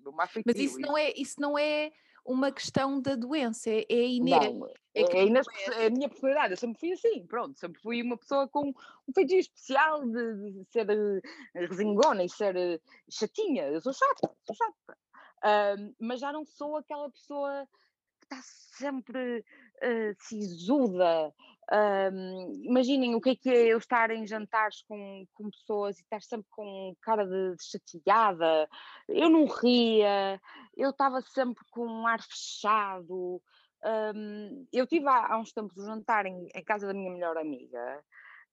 [0.46, 1.92] Mas isso não é, isso não é
[2.24, 4.58] uma questão da doença, é, é inerente.
[4.58, 8.16] Não, é, é, é, a minha personalidade, eu sempre fui assim, pronto, sempre fui uma
[8.16, 11.20] pessoa com um feitio especial de, de ser uh,
[11.68, 14.98] resingona e ser uh, chatinha, eu sou chata, sou chata.
[15.44, 17.68] Uh, mas já não sou aquela pessoa
[18.24, 21.32] está sempre uh, sisuda.
[21.72, 26.02] Um, imaginem o que é que é eu estar em jantares com, com pessoas e
[26.02, 28.68] estar sempre com cara de, de chateada.
[29.08, 30.40] Eu não ria,
[30.76, 33.40] eu estava sempre com um ar fechado.
[33.84, 37.36] Um, eu tive há, há, uns tempos um jantar em, em casa da minha melhor
[37.36, 38.02] amiga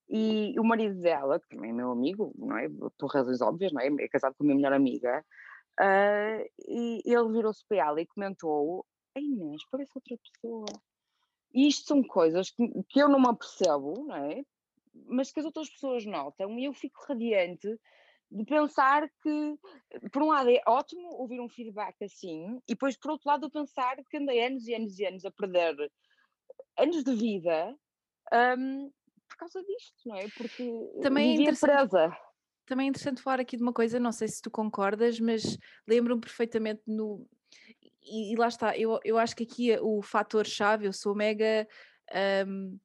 [0.08, 2.68] e o marido dela, que também é meu amigo, não é?
[2.98, 3.86] Por razões óbvias, não é?
[3.86, 5.24] É casado com a minha melhor amiga.
[5.80, 8.84] Uh, e ele virou-se para ela e comentou:
[9.16, 10.66] a Inês parece outra pessoa.
[11.54, 14.44] E isto são coisas que, que eu não me apercebo, não é?
[15.06, 17.68] Mas que as outras pessoas notam e eu fico radiante
[18.30, 19.58] de pensar que,
[20.10, 23.50] por um lado, é ótimo ouvir um feedback assim, e depois, por outro lado, eu
[23.50, 25.76] pensar que andei anos e anos e anos a perder
[26.78, 27.76] anos de vida
[28.58, 28.90] um,
[29.28, 30.28] por causa disto, não é?
[30.36, 32.16] Porque também é presa.
[32.66, 36.20] Também é interessante falar aqui de uma coisa, não sei se tu concordas, mas lembro-me
[36.20, 37.26] perfeitamente no,
[38.04, 41.66] e, e, lá está, eu, eu acho que aqui o fator-chave, eu sou mega.
[42.46, 42.78] Um,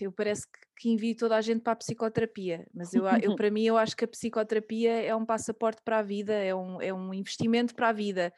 [0.00, 3.50] eu parece que, que envio toda a gente para a psicoterapia, mas eu, eu para
[3.50, 6.92] mim eu acho que a psicoterapia é um passaporte para a vida, é um, é
[6.92, 8.32] um investimento para a vida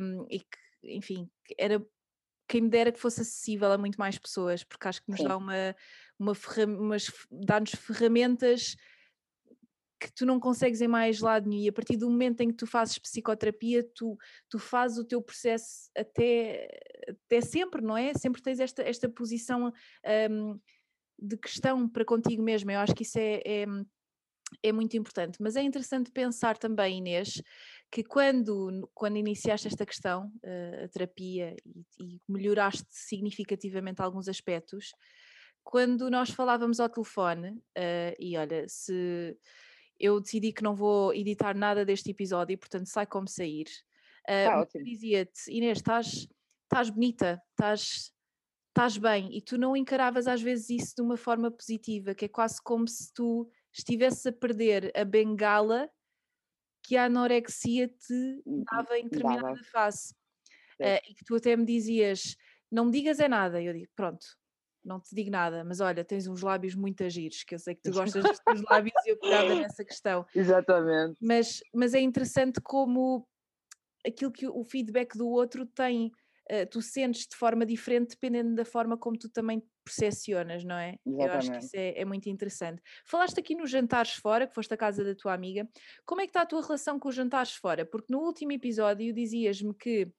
[0.00, 1.84] um, e que, enfim, era
[2.48, 5.28] quem me dera que fosse acessível a muito mais pessoas, porque acho que nos Sim.
[5.28, 5.76] dá uma,
[6.18, 6.88] uma ferram
[7.30, 8.74] dá-nos ferramentas
[9.98, 12.54] que tu não consegues em mais lado nenhum e a partir do momento em que
[12.54, 14.16] tu fazes psicoterapia tu,
[14.48, 16.68] tu fazes o teu processo até,
[17.08, 18.14] até sempre, não é?
[18.14, 19.72] Sempre tens esta, esta posição
[20.30, 20.60] um,
[21.18, 23.66] de questão para contigo mesmo, eu acho que isso é, é,
[24.62, 27.42] é, muito importante, mas é interessante pensar também Inês,
[27.90, 34.92] que quando, quando iniciaste esta questão, uh, a terapia e, e melhoraste significativamente alguns aspectos,
[35.64, 39.36] quando nós falávamos ao telefone, uh, e olha, se
[39.98, 43.66] eu decidi que não vou editar nada deste episódio, portanto sai como sair.
[44.28, 46.28] Uh, Dizia-te, Inês, estás,
[46.64, 48.12] estás bonita, estás,
[48.68, 52.28] estás bem, e tu não encaravas às vezes isso de uma forma positiva, que é
[52.28, 55.90] quase como se tu estivesses a perder a bengala
[56.84, 59.64] que a anorexia te hum, dava em determinada dava.
[59.64, 60.14] fase.
[60.80, 62.36] Uh, e que tu até me dizias,
[62.70, 64.24] não me digas é nada, eu digo, pronto,
[64.88, 67.82] não te digo nada, mas olha, tens uns lábios muito agiros, que eu sei que
[67.82, 70.26] tu gostas dos teus lábios e eu pegava nessa questão.
[70.34, 71.18] Exatamente.
[71.20, 73.26] Mas, mas é interessante como
[74.06, 76.06] aquilo que o feedback do outro tem,
[76.50, 80.96] uh, tu sentes de forma diferente dependendo da forma como tu também percepcionas, não é?
[81.06, 81.28] Exatamente.
[81.28, 82.82] Eu acho que isso é, é, muito interessante.
[83.04, 85.68] Falaste aqui nos jantares fora, que foste à casa da tua amiga.
[86.04, 87.84] Como é que está a tua relação com os jantares fora?
[87.86, 90.10] Porque no último episódio dizias-me que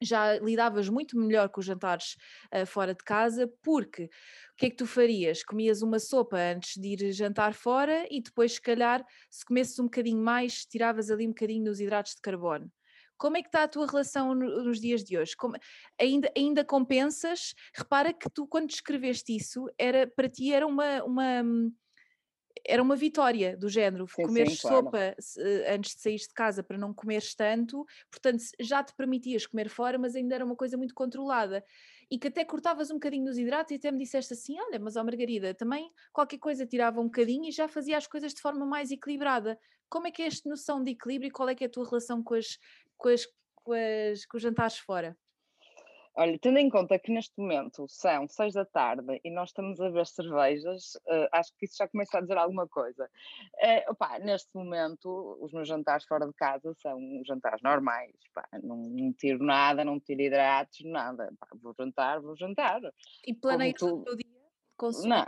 [0.00, 2.16] já lidavas muito melhor com os jantares
[2.54, 5.42] uh, fora de casa, porque o que é que tu farias?
[5.42, 9.84] Comias uma sopa antes de ir jantar fora e depois, se calhar, se comesses um
[9.84, 12.70] bocadinho mais, tiravas ali um bocadinho dos hidratos de carbono.
[13.18, 15.34] Como é que está a tua relação nos dias de hoje?
[15.36, 15.56] Como,
[15.98, 17.54] ainda, ainda compensas?
[17.74, 21.42] Repara que tu, quando escreveste isso, era, para ti era uma, uma
[22.64, 25.16] era uma vitória do género, sim, comer sopa claro.
[25.38, 29.68] Eh, antes de sair de casa para não comeres tanto, portanto já te permitias comer
[29.68, 31.64] fora, mas ainda era uma coisa muito controlada
[32.10, 34.96] e que até cortavas um bocadinho dos hidratos e até me disseste assim, olha, mas
[34.96, 38.64] ó Margarida, também qualquer coisa tirava um bocadinho e já fazia as coisas de forma
[38.64, 39.58] mais equilibrada.
[39.88, 41.88] Como é que é esta noção de equilíbrio e qual é que é a tua
[41.88, 42.58] relação com, as,
[42.96, 45.16] com, as, com, as, com os jantares fora?
[46.18, 49.90] Olha, tendo em conta que neste momento são seis da tarde e nós estamos a
[49.90, 53.08] ver cervejas, uh, acho que isso já começa a dizer alguma coisa.
[53.62, 58.14] Uh, neste momento, os meus jantares fora de casa são jantares normais.
[58.32, 61.30] Pá, não, não, tiro nada, não tiro hidratos, nada.
[61.38, 62.80] Pá, vou jantar, vou jantar.
[63.26, 64.26] E planeias o teu dia?
[64.78, 65.08] Consumo?
[65.08, 65.26] Não,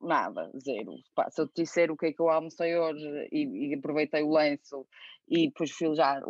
[0.00, 0.94] nada, zero.
[1.14, 4.22] Pá, se eu te disser o que é que eu almocei hoje e, e aproveitei
[4.22, 4.86] o lenço
[5.28, 6.20] e depois fiz, já,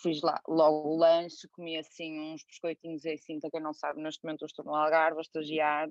[0.00, 4.00] fiz lá logo o lanche, comi assim uns biscoitinhos e assim, para quem não sabe,
[4.00, 5.90] neste momento eu estou no Algarve a estagiar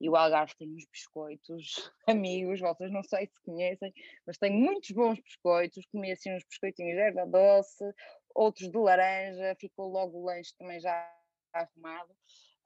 [0.00, 3.92] e o Algarve tem uns biscoitos, amigos, vocês não sei se conhecem,
[4.26, 7.84] mas tem muitos bons biscoitos, comi assim uns biscoitinhos de erva doce,
[8.34, 11.12] outros de laranja, ficou logo o lanche também já
[11.52, 12.14] arrumado.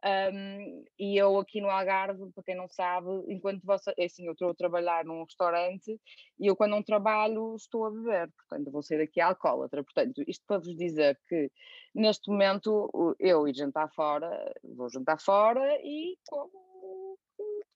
[0.06, 4.32] Um, e eu aqui no Algarve, para quem não sabe, enquanto você, é assim, eu
[4.32, 6.00] estou a trabalhar num restaurante
[6.38, 9.82] e eu quando não trabalho estou a beber, portanto vou sair daqui alcoólatra.
[9.82, 11.50] Portanto, isto para vos dizer que
[11.92, 17.18] neste momento eu ir jantar fora, vou jantar fora e como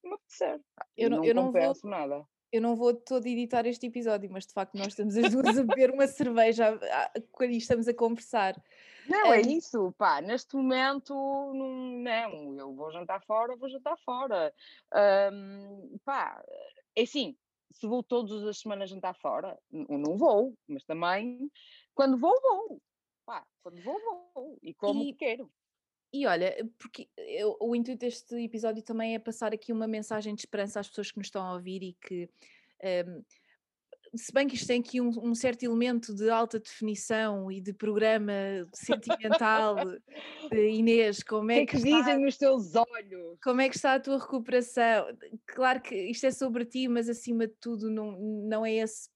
[0.05, 0.61] me apetecer.
[0.97, 1.91] Eu não, não eu não vou...
[1.91, 5.59] nada eu não vou todo editar este episódio, mas de facto nós estamos as duas
[5.59, 6.79] a beber uma cerveja
[7.33, 8.61] quando estamos a conversar.
[9.09, 11.15] Não, é isso, pá, neste momento
[11.55, 14.53] não, eu vou jantar fora, vou jantar fora.
[15.33, 16.43] Um, pá,
[16.97, 17.37] é assim,
[17.71, 21.51] se vou todas as semanas jantar fora, não vou, mas também
[21.95, 22.81] quando vou, vou.
[23.25, 24.01] Pá, quando vou,
[24.35, 24.59] vou.
[24.63, 25.51] E como e, quero.
[26.13, 30.41] E olha, porque eu, o intuito deste episódio também é passar aqui uma mensagem de
[30.41, 32.29] esperança às pessoas que nos estão a ouvir e que,
[33.07, 33.23] um,
[34.17, 37.73] se bem que isto tem aqui um, um, certo elemento de alta definição e de
[37.73, 38.33] programa
[38.75, 39.77] sentimental,
[40.51, 43.39] de Inês, como é que, que, que está, dizem nos teus olhos?
[43.41, 45.17] Como é que está a tua recuperação?
[45.47, 49.09] Claro que isto é sobre ti, mas acima de tudo não, não é esse,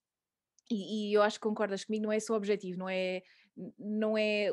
[0.70, 3.22] e, e eu acho que concordas comigo, não é esse o objetivo, não é,
[3.78, 4.50] não é,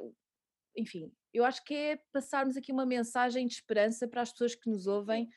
[0.75, 4.69] enfim, eu acho que é passarmos aqui uma mensagem de esperança para as pessoas que
[4.69, 5.29] nos ouvem,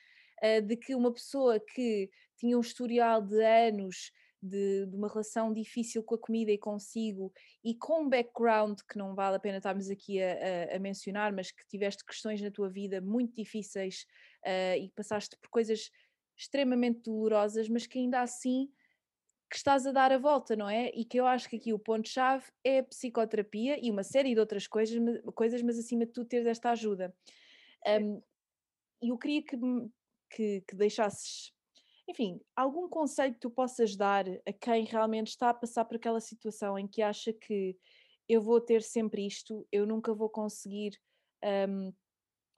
[0.42, 4.12] uh, de que uma pessoa que tinha um historial de anos
[4.44, 7.32] de, de, uma relação difícil com a comida e consigo,
[7.64, 11.32] e com um background que não vale a pena estarmos aqui a, a, a mencionar,
[11.32, 14.04] mas que tiveste questões na tua vida muito difíceis
[14.44, 15.90] uh, e passaste por coisas
[16.36, 18.68] extremamente dolorosas, mas que ainda assim
[19.50, 20.90] que estás a dar a volta, não é?
[20.94, 24.40] E que eu acho que aqui o ponto-chave é a psicoterapia e uma série de
[24.40, 24.98] outras coisas,
[25.34, 27.14] coisas mas acima de tudo teres esta ajuda.
[27.86, 28.22] Um,
[29.02, 29.56] e eu queria que,
[30.30, 31.52] que, que deixasses,
[32.08, 36.20] enfim, algum conselho que tu possas dar a quem realmente está a passar por aquela
[36.20, 37.76] situação em que acha que
[38.28, 40.98] eu vou ter sempre isto, eu nunca vou conseguir
[41.68, 41.92] um,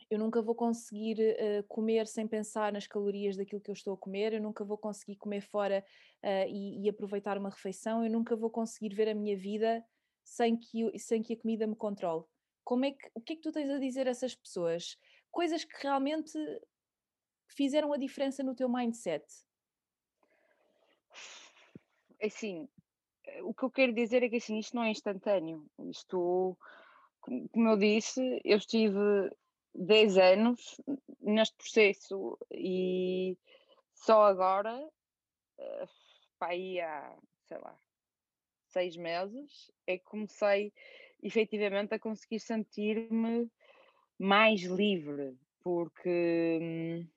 [0.08, 3.96] eu nunca vou conseguir uh, comer sem pensar nas calorias daquilo que eu estou a
[3.96, 5.84] comer, eu nunca vou conseguir comer fora
[6.22, 9.84] uh, e, e, aproveitar uma refeição, eu nunca vou conseguir ver a minha vida
[10.22, 12.24] sem que, sem que a comida me controle.
[12.64, 14.96] Como é que, o que é que tu tens a dizer a essas pessoas?
[15.30, 16.32] Coisas que realmente
[17.48, 19.24] fizeram a diferença no teu mindset?
[22.18, 22.68] É assim,
[23.24, 25.64] eh, o que eu quero dizer é que assim, isto não é instantâneo.
[25.90, 26.56] Isto,
[27.20, 28.98] como eu disse, eu estive
[29.78, 30.80] 10 anos
[31.20, 33.36] neste processo e
[33.94, 34.76] só agora,
[35.58, 35.88] uh,
[36.38, 37.76] para aí há, sei lá,
[38.68, 40.72] seis meses, é que comecei
[41.22, 43.50] efetivamente a conseguir sentir-me
[44.18, 47.08] mais livre, porque hum,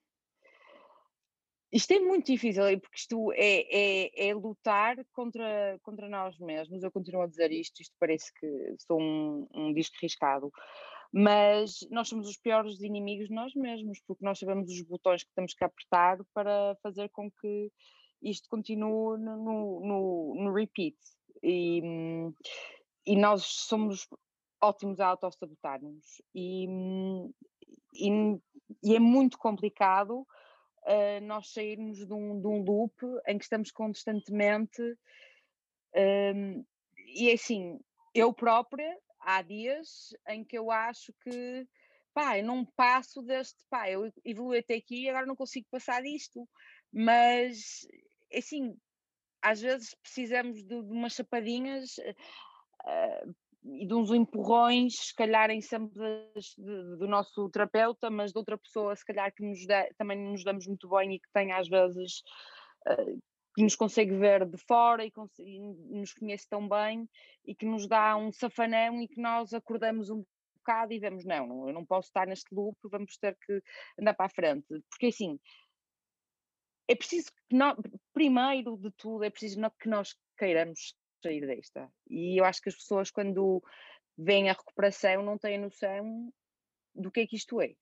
[1.72, 6.82] isto é muito difícil, porque isto é, é, é, lutar contra, contra nós mesmos.
[6.82, 10.50] Eu continuo a dizer isto, isto parece que sou um, um disco riscado,
[11.12, 15.54] mas nós somos os piores inimigos nós mesmos, porque nós sabemos os botões que temos
[15.54, 17.70] que apertar para fazer com que
[18.22, 20.96] isto continue no, no, no repeat.
[21.42, 21.82] E,
[23.06, 24.06] e nós somos
[24.62, 26.20] ótimos a autossabotar-nos.
[26.34, 26.66] E,
[27.94, 28.38] e,
[28.82, 32.94] e, é muito complicado uh, nós sairmos de um, de um loop
[33.26, 34.82] em que estamos constantemente.
[35.96, 36.64] Um,
[37.16, 37.80] e é assim,
[38.14, 41.66] eu própria há dias em que eu acho que
[42.12, 46.02] pá, eu não passo deste, pá, eu evolui até aqui e agora não consigo passar
[46.02, 46.48] disto,
[46.92, 47.86] mas
[48.34, 48.76] assim,
[49.42, 56.02] às vezes precisamos de, de umas chapadinhas uh, e de uns empurrões, se calharem sempre
[56.58, 60.42] de, do nosso terapeuta, mas de outra pessoa, se calhar que nos dá, também nos
[60.42, 62.22] damos muito bem e que tem às vezes
[62.88, 63.20] uh,
[63.54, 65.60] que nos consegue ver de fora e, e,
[65.98, 67.08] nos conhece tão bem
[67.44, 70.24] e que nos dá um safanão e que nós acordamos um
[70.56, 73.60] bocado e vemos, não, eu não posso estar neste loop, vamos ter que
[73.98, 74.66] andar para a frente.
[74.88, 75.38] Porque assim,
[76.88, 77.76] é preciso que nós,
[78.12, 81.90] primeiro de tudo, é preciso que nós queiramos sair desta.
[82.08, 83.62] E eu acho que as pessoas, quando
[84.16, 86.32] veem a recuperação, não têm noção
[86.94, 87.74] do que é que isto é.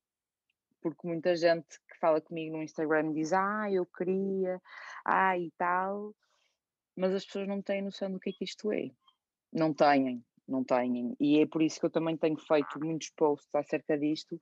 [0.90, 4.60] Porque muita gente que fala comigo no Instagram diz, ah, eu queria,
[5.04, 6.14] ah, e tal,
[6.96, 8.90] mas as pessoas não têm noção do que é que isto é.
[9.52, 11.16] Não têm, não têm.
[11.20, 14.40] E é por isso que eu também tenho feito muitos posts acerca disto,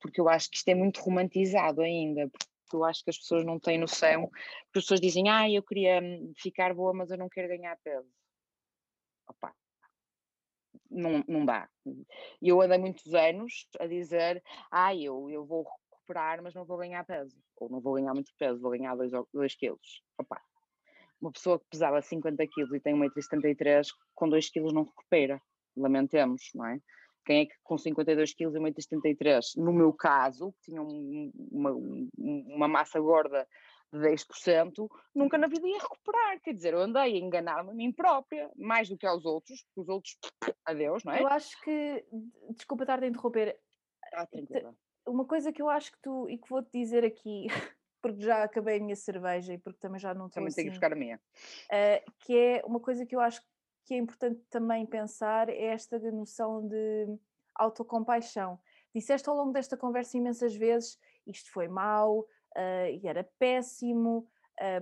[0.00, 2.28] porque eu acho que isto é muito romantizado ainda.
[2.30, 5.62] Porque eu acho que as pessoas não têm noção, porque as pessoas dizem, ah, eu
[5.62, 8.08] queria hum, ficar boa, mas eu não quero ganhar peso
[9.26, 9.54] opa,
[10.90, 11.68] não, não dá.
[12.40, 15.66] Eu andei muitos anos a dizer, ah, eu, eu vou
[16.04, 17.36] recuperar, mas não vou ganhar peso.
[17.56, 20.02] Ou não vou ganhar muito peso, vou ganhar 2 quilos.
[20.18, 20.40] Opa,
[21.20, 25.40] uma pessoa que pesava 50 quilos e tem 1,73m, com 2 quilos não recupera.
[25.76, 26.78] Lamentemos, não é?
[27.24, 31.72] Quem é que com 52 quilos e 1,73m, no meu caso, que tinha um, uma,
[32.18, 33.48] uma massa gorda
[33.90, 36.40] de 10%, nunca na vida ia recuperar.
[36.42, 39.80] Quer dizer, eu andei a enganar-me a mim própria, mais do que aos outros, porque
[39.80, 40.18] os outros,
[40.66, 41.22] adeus, não é?
[41.22, 42.04] Eu acho que,
[42.50, 43.58] desculpa estar a interromper,
[44.12, 44.74] ah, tranquila.
[45.06, 47.46] Uma coisa que eu acho que tu, e que vou-te dizer aqui,
[48.02, 50.68] porque já acabei a minha cerveja e porque também já não estou Também assim, tenho
[50.68, 51.16] que buscar a minha.
[51.16, 53.42] Uh, que é uma coisa que eu acho
[53.84, 57.18] que é importante também pensar, é esta noção de
[57.54, 58.58] autocompaixão.
[58.94, 64.26] Disseste ao longo desta conversa imensas vezes, isto foi mau, uh, e era péssimo.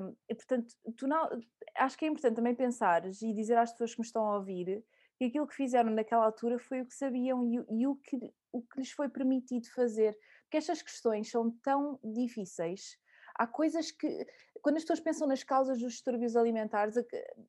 [0.01, 1.29] Um, e portanto, tu não,
[1.77, 4.85] acho que é importante também pensar e dizer às pessoas que me estão a ouvir
[5.23, 8.17] que aquilo que fizeram naquela altura foi o que sabiam e, e o, que,
[8.53, 10.19] o que lhes foi permitido fazer.
[10.43, 12.99] Porque estas questões são tão difíceis.
[13.37, 14.27] Há coisas que,
[14.61, 16.97] quando as pessoas pensam nas causas dos distúrbios alimentares,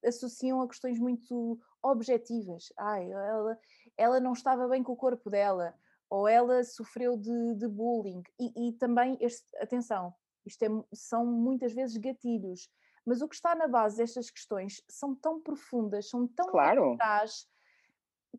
[0.06, 2.72] associam a questões muito objetivas.
[2.78, 3.60] Ai, ela,
[3.98, 5.74] ela não estava bem com o corpo dela,
[6.10, 8.22] ou ela sofreu de, de bullying.
[8.40, 10.14] E, e também, este, atenção,
[10.46, 12.70] isto é, são muitas vezes gatilhos,
[13.06, 16.94] mas o que está na base destas questões são tão profundas, são tão claro.
[16.94, 17.48] atrás,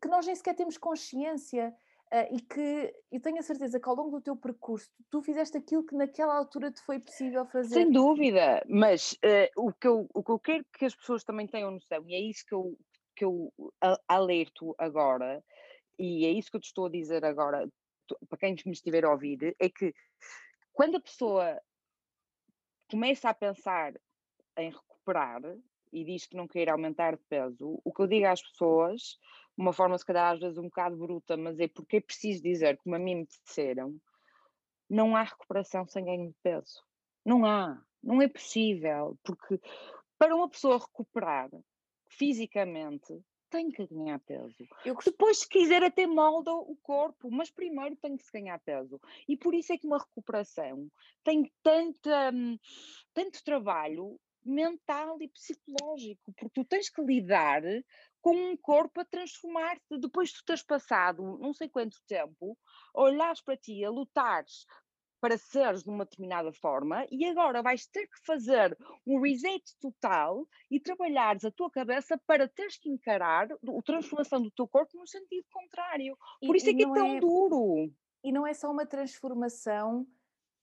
[0.00, 1.74] que nós nem sequer temos consciência.
[2.12, 5.56] Uh, e que eu tenho a certeza que ao longo do teu percurso tu fizeste
[5.56, 7.74] aquilo que naquela altura te foi possível fazer.
[7.74, 11.46] Sem dúvida, mas uh, o, que eu, o que eu quero que as pessoas também
[11.46, 12.78] tenham noção, e é isso que eu,
[13.16, 13.52] que eu
[14.06, 15.42] alerto agora,
[15.98, 17.68] e é isso que eu te estou a dizer agora,
[18.28, 19.92] para quem me estiver a ouvir, é que
[20.72, 21.60] quando a pessoa
[22.90, 23.94] começa a pensar
[24.58, 25.40] em recuperar
[25.94, 29.00] e diz que não quer aumentar de peso, o que eu digo às pessoas,
[29.56, 32.42] de uma forma se calhar às vezes um bocado bruta, mas é porque é preciso
[32.42, 33.96] dizer, como a mim me disseram,
[34.90, 36.82] não há recuperação sem ganho de peso.
[37.24, 39.60] Não há, não é possível, porque
[40.18, 41.48] para uma pessoa recuperar
[42.08, 43.18] fisicamente,
[43.54, 44.66] tem que ganhar peso.
[44.84, 49.00] Eu Depois, se quiser, até molda o corpo, mas primeiro tem que se ganhar peso.
[49.28, 50.88] E por isso é que uma recuperação
[51.22, 52.58] tem tanta, hum,
[53.12, 57.62] tanto trabalho mental e psicológico, porque tu tens que lidar
[58.20, 59.98] com um corpo a transformar-se.
[59.98, 62.56] Depois de tu teres passado não sei quanto tempo,
[62.94, 64.66] olhares para ti, a lutares
[65.24, 68.76] para seres de uma determinada forma e agora vais ter que fazer
[69.06, 74.50] um reset total e trabalhares a tua cabeça para teres que encarar a transformação do
[74.50, 76.14] teu corpo no sentido contrário.
[76.46, 77.90] Por e, isso é que é tão é, duro.
[78.22, 80.06] E não é só uma transformação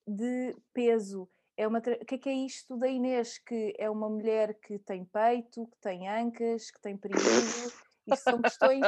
[0.08, 1.28] de peso.
[1.58, 3.38] É uma o que é, que é isto da Inês?
[3.38, 7.22] Que é uma mulher que tem peito, que tem ancas, que tem período
[8.08, 8.82] isto são questões,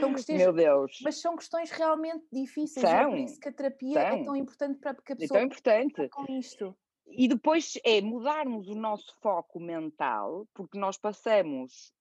[0.00, 0.38] são questões.
[0.38, 0.98] Meu Deus.
[1.02, 2.86] Mas são questões realmente difíceis.
[2.86, 4.18] São, é por isso que a terapia é são.
[4.18, 5.38] é tão importante para que a pessoa.
[5.38, 6.08] É tão importante.
[6.08, 6.76] Com isto.
[7.08, 11.92] E depois é mudarmos o nosso foco mental, porque nós passamos,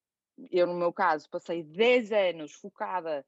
[0.51, 3.25] eu no meu caso, passei 10 anos focada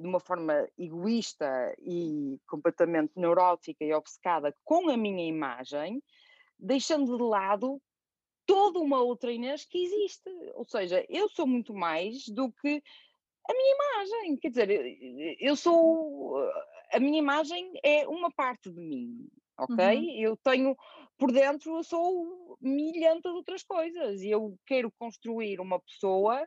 [0.00, 6.02] de uma forma egoísta e completamente neurótica e obcecada com a minha imagem,
[6.58, 7.80] deixando de lado
[8.46, 10.30] toda uma outra Inês que existe.
[10.54, 12.82] Ou seja, eu sou muito mais do que
[13.48, 14.36] a minha imagem.
[14.38, 16.38] Quer dizer, eu sou.
[16.92, 19.28] A minha imagem é uma parte de mim,
[19.58, 19.96] ok?
[19.96, 20.10] Uhum.
[20.18, 20.76] Eu tenho.
[21.18, 26.46] Por dentro, eu sou milhanta de outras coisas e eu quero construir uma pessoa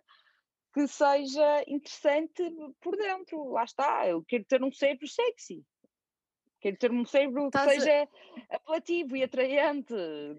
[0.73, 2.43] que seja interessante
[2.81, 3.51] por dentro.
[3.51, 5.63] Lá está, eu quero ter um cérebro sexy.
[6.61, 8.07] Quero ter um cérebro que Estás a- seja
[8.51, 9.93] apelativo e atraente.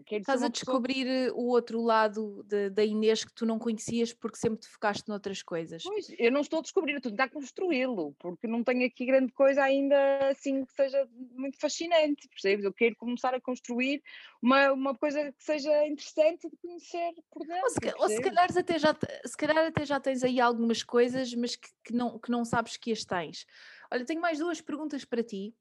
[0.07, 3.45] Quero Estás a uma pessoa descobrir eh, o outro lado de- da Inês que tu
[3.45, 5.83] não conhecias porque sempre te focaste noutras coisas.
[5.83, 9.33] Pois, eu não estou a descobrir, estou a tentar construí-lo, porque não tenho aqui grande
[9.33, 12.64] coisa ainda assim que seja muito fascinante, percebes?
[12.64, 14.01] Eu quero começar a construir
[14.41, 17.64] uma, uma coisa que seja interessante de conhecer por dentro.
[17.64, 18.97] Ou se, ou se calhar até já,
[19.27, 22.77] se calhar até já tens aí algumas coisas, mas que, que não, que não sabes
[22.77, 23.45] que as tens.
[23.91, 25.53] Olha, tenho mais duas perguntas para ti.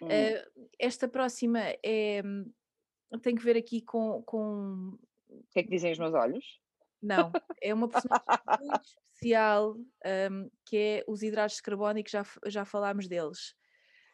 [0.00, 0.44] Hum, Eh,
[0.78, 2.52] esta próxima é, hum,
[3.22, 4.98] tem que ver aqui com, com-
[5.28, 6.44] O que é que dizem os meus olhos?
[7.02, 8.16] Não, é uma personagem
[8.58, 13.54] muito especial, hum, que é os hidratos de carbono e que já, já falámos deles.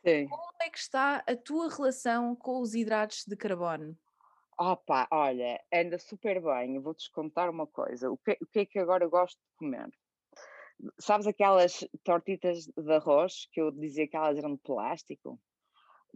[0.04, 0.38] Sim.
[0.38, 3.98] Como é que está a tua relação com os hidratos de carbono?
[4.58, 6.76] Opa, olha, anda super bem.
[6.76, 8.10] Eu vou-te contar uma coisa.
[8.10, 9.90] O que, o que é que agora eu gosto de comer?
[11.06, 15.38] Sabes aquelas tortitas de arroz que eu dizia que elas eram de plástico?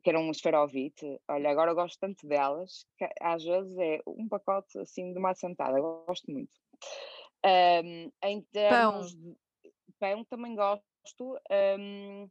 [0.02, 1.20] Que eram um esferovite?
[1.28, 5.30] Olha, agora eu gosto tanto delas que às vezes é um pacote assim de uma
[5.30, 5.78] assentada.
[5.78, 6.52] Eu gosto muito.
[7.44, 9.36] Ahm, em termos de
[9.98, 11.38] pão também gosto.
[11.50, 12.28] ahm,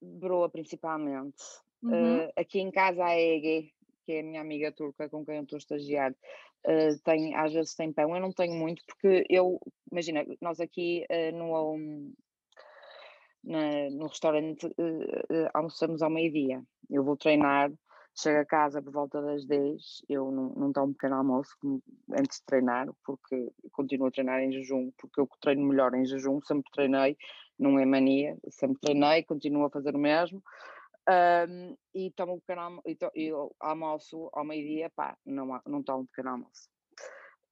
[0.00, 1.42] broa principalmente.
[1.82, 2.26] Uhum.
[2.26, 3.72] Uh, aqui em casa a Ege,
[4.04, 7.52] que é a minha amiga turca com quem eu estou a estagiar, uh, tem, às
[7.52, 8.14] vezes tem pão.
[8.14, 9.60] Eu não tenho muito, porque eu,
[9.90, 12.12] imagina, nós aqui uh, no, um,
[13.44, 16.62] na- no restaurante uh, almoçamos ao meio-dia.
[16.90, 17.70] Eu vou treinar,
[18.14, 21.56] chego a casa por volta das 10, eu não, não tomo pequeno almoço
[22.12, 26.40] antes de treinar, porque continuo a treinar em jejum, porque eu treino melhor em jejum,
[26.42, 27.16] sempre treinei,
[27.58, 30.42] não é mania, sempre treinei, continuo a fazer o mesmo.
[31.08, 35.82] Um, e tomo um pequeno almo- e to- eu almoço ao meio-dia, pá, não, não
[35.82, 36.68] tomo pequeno almoço.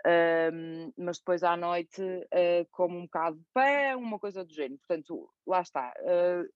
[0.07, 4.79] Um, mas depois à noite uh, como um bocado de pão, uma coisa do género.
[4.87, 5.93] Portanto, lá está.
[6.01, 6.49] uh,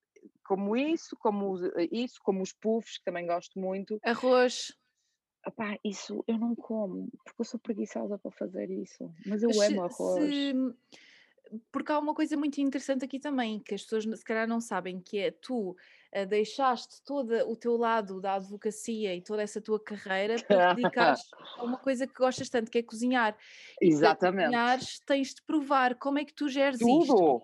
[0.45, 3.99] como isso, como os- isso, como os puffs, que também gosto muito.
[4.05, 4.73] Arroz.
[5.47, 9.11] Epá, isso eu não como, porque eu sou preguiçosa para fazer isso.
[9.27, 10.35] Mas eu se- amo arroz.
[10.35, 10.55] se-
[11.73, 15.01] porque há uma coisa muito interessante aqui também, que as pessoas se calhar não sabem,
[15.01, 15.75] que é tu
[16.29, 21.23] deixaste todo o teu lado da advocacia e toda essa tua carreira para dedicares
[21.59, 23.37] a uma coisa que gostas tanto, que é cozinhar.
[23.81, 24.45] E Exatamente.
[24.45, 27.15] cozinhares tens de provar como é que tu geres isto.
[27.15, 27.43] Tudo.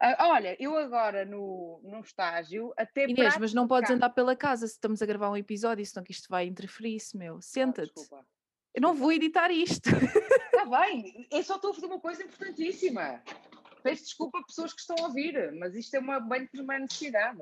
[0.00, 4.10] Ah, olha, eu agora no, no estágio, até Inês, prato mas não de podes andar
[4.10, 7.36] pela casa se estamos a gravar um episódio, senão que isto vai interferir-se, meu.
[7.36, 7.92] Ah, Senta-te.
[7.92, 8.24] desculpa.
[8.74, 9.88] Eu não vou editar isto.
[9.90, 13.22] Está bem, eu só estou a fazer uma coisa importantíssima.
[13.88, 16.78] Peço desculpa a pessoas que estão a ouvir, mas isto é uma bem de uma
[16.78, 17.38] necessidade.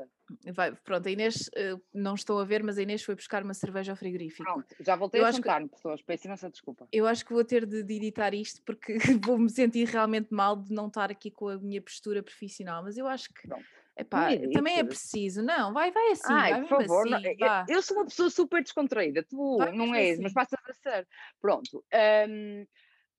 [0.55, 3.55] Vai, pronto, a Inês, eh, não estou a ver, mas a Inês foi buscar uma
[3.55, 4.45] cerveja ao frigorífico.
[4.45, 6.03] Pronto, já voltei Eu a acho que- sentar-me, pessoas.
[6.03, 6.89] Peço imensa desculpa.
[6.93, 8.97] Eu acho que vou ter de, de editar isto porque
[9.31, 13.07] vou-me sentir realmente mal de não estar aqui com a minha postura profissional, mas eu
[13.07, 13.65] acho que Pronto.
[13.97, 15.43] epá, Não também é preciso.
[15.43, 17.67] Não, vai, vai assim, Ai, vai por favor, não- assim, eu- vá.
[17.69, 20.23] eu, sou uma pessoa super descontraída, tu Vai não és, assim.
[20.23, 21.09] mas passas a ser.
[21.41, 21.85] Pronto,
[22.29, 22.67] hum,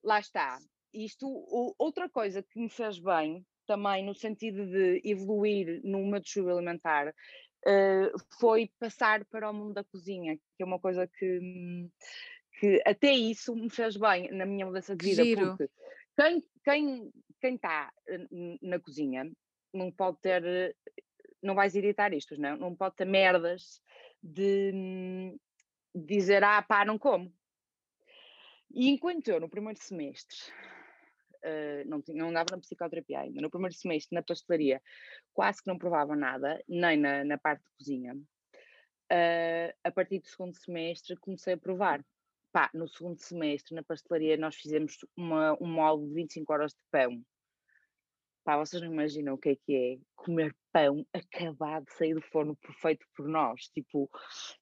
[0.03, 0.59] lá está.
[1.05, 1.27] Isto,
[1.77, 7.13] outra coisa que me fez bem, também no sentido de evoluir no meu destino alimentar,
[7.65, 11.87] eh, foi passar para o mundo da cozinha, que é uma coisa que,
[12.59, 15.47] que até isso me fez bem na minha mudança de vida, giro.
[15.47, 15.69] porque
[16.15, 17.93] quem quem quem está
[18.61, 19.31] na cozinha
[19.73, 20.73] não pode ter eh,
[21.43, 22.57] não vais editar isto, não?
[22.57, 23.81] Não pode ter merdas
[24.23, 25.37] de
[25.93, 27.31] dizer, ah pá, não como.
[28.71, 30.37] E enquanto eu no primeiro semestre
[31.47, 34.81] eh, não, tinha, não andava na psicoterapia ainda, no primeiro semestre na pastelaria
[35.33, 38.17] quase que não provava nada, nem na, na parte de cozinha,
[39.09, 42.03] eh, a partir do segundo semestre comecei a provar.
[42.51, 46.79] Pá, no segundo semestre na pastelaria nós fizemos uma, um molde de 25 horas de
[46.91, 47.23] pão.
[48.47, 52.21] Pá, vocês não imaginam o que é que é comer pão acabado de sair do
[52.21, 53.67] forno perfeito por nós.
[53.73, 54.09] Tipo,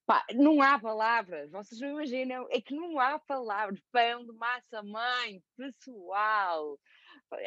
[0.08, 1.52] pá, não há palavras.
[1.52, 3.80] Vocês não imaginam, é que não há palavras.
[3.92, 6.80] Pão de massa mãe, pessoal.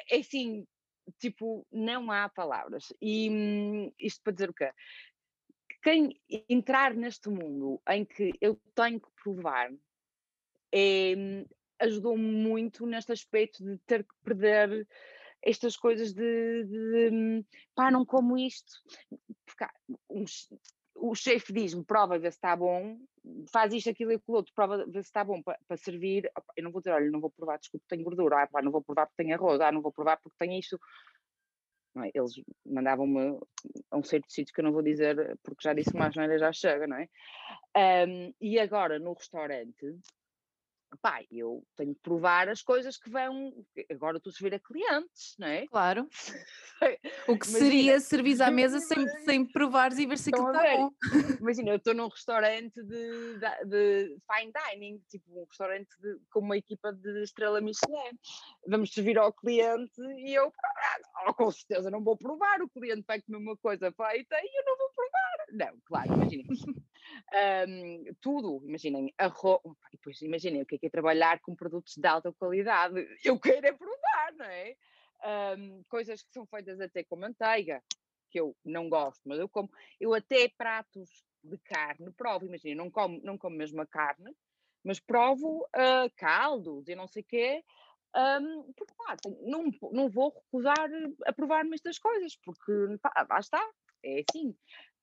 [0.08, 0.64] É assim,
[1.18, 2.86] tipo, não há palavras.
[3.02, 4.70] E isto para dizer o quê?
[5.82, 9.72] Quem entrar neste mundo em que eu tenho que provar
[10.72, 11.14] é,
[11.80, 14.86] ajudou-me muito neste aspecto de ter que perder
[15.42, 18.72] estas coisas de, de, hum, pá, não como isto.
[19.46, 19.66] Porque
[20.10, 20.24] um
[21.00, 22.98] o chefe diz-me, prova, vê se está bom,
[23.52, 26.30] faz isto, aquilo e aquilo outro, prova, vê se está bom para, para servir.
[26.56, 28.82] Eu não vou dizer, olha, não vou provar, desculpe, tenho gordura, ah, pá, não vou
[28.82, 30.78] provar porque tenho arroz, ah, não vou provar porque tenho isto.
[32.04, 32.10] É?
[32.14, 32.32] Eles
[32.66, 33.38] mandavam-me
[33.90, 36.52] a um certo sítio que eu não vou dizer, porque já disse mais, não já
[36.52, 37.08] chega, não é?
[37.76, 39.98] Ahm, e agora no restaurante,
[40.96, 43.52] pá, eu tenho que provar as coisas que vão.
[43.90, 45.66] Agora estou a servir a clientes, não é?
[45.66, 46.08] Claro.
[47.28, 50.76] o que Imagina, seria servir à mesa sem, sem provares e ver se aquilo está
[50.76, 50.90] bom.
[51.40, 56.40] Imagina, eu estou num restaurante de, de, de, fine dining, tipo um restaurante de, com
[56.40, 58.18] uma equipa de estrela Michelin.
[58.66, 60.52] Vamos servir ao cliente e eu,
[61.26, 62.62] oh, com certeza, não vou provar.
[62.62, 65.28] O cliente vai comer uma coisa feita e eu não vou provar.
[65.50, 66.46] Não, claro, imaginem.
[67.68, 69.60] um, tudo, imaginem, arroz.
[69.92, 72.94] E depois imaginem o que é, que trabalhar com produtos de alta qualidade.
[73.24, 74.76] Eu quero é provar, não é?
[75.56, 77.82] Um, coisas que são feitas até com manteiga,
[78.30, 79.68] que eu não gosto, mas eu como.
[80.00, 84.34] Eu até pratos de carne provo, imaginem, não como, não como mesmo a carne,
[84.84, 87.64] mas provo uh, caldos e não sei o quê.
[88.16, 90.88] Um, porque pá, não, não vou recusar
[91.26, 92.72] a provar-me estas coisas, porque
[93.02, 93.62] pá, lá está,
[94.04, 94.54] é assim.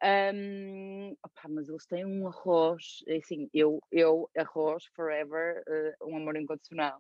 [0.04, 6.18] Um, opa, mas eles têm um arroz, é assim, eu, eu arroz forever, uh, um
[6.18, 7.00] amor incondicional.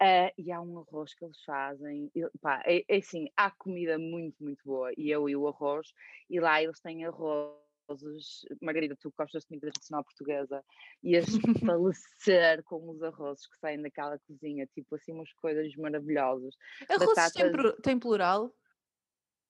[0.00, 3.98] Uh, e há um arroz que eles fazem, e, pá, é, é, assim, há comida
[3.98, 5.88] muito, muito boa, e eu e o arroz,
[6.28, 10.62] e lá eles têm arrozes, Margarida, tu gostas de comida tradicional portuguesa,
[11.02, 11.24] ias
[11.64, 16.54] falecer com os arrozes que saem daquela cozinha, tipo assim, umas coisas maravilhosas.
[16.90, 17.32] Arrozes Batatas...
[17.32, 18.54] tem, tem plural?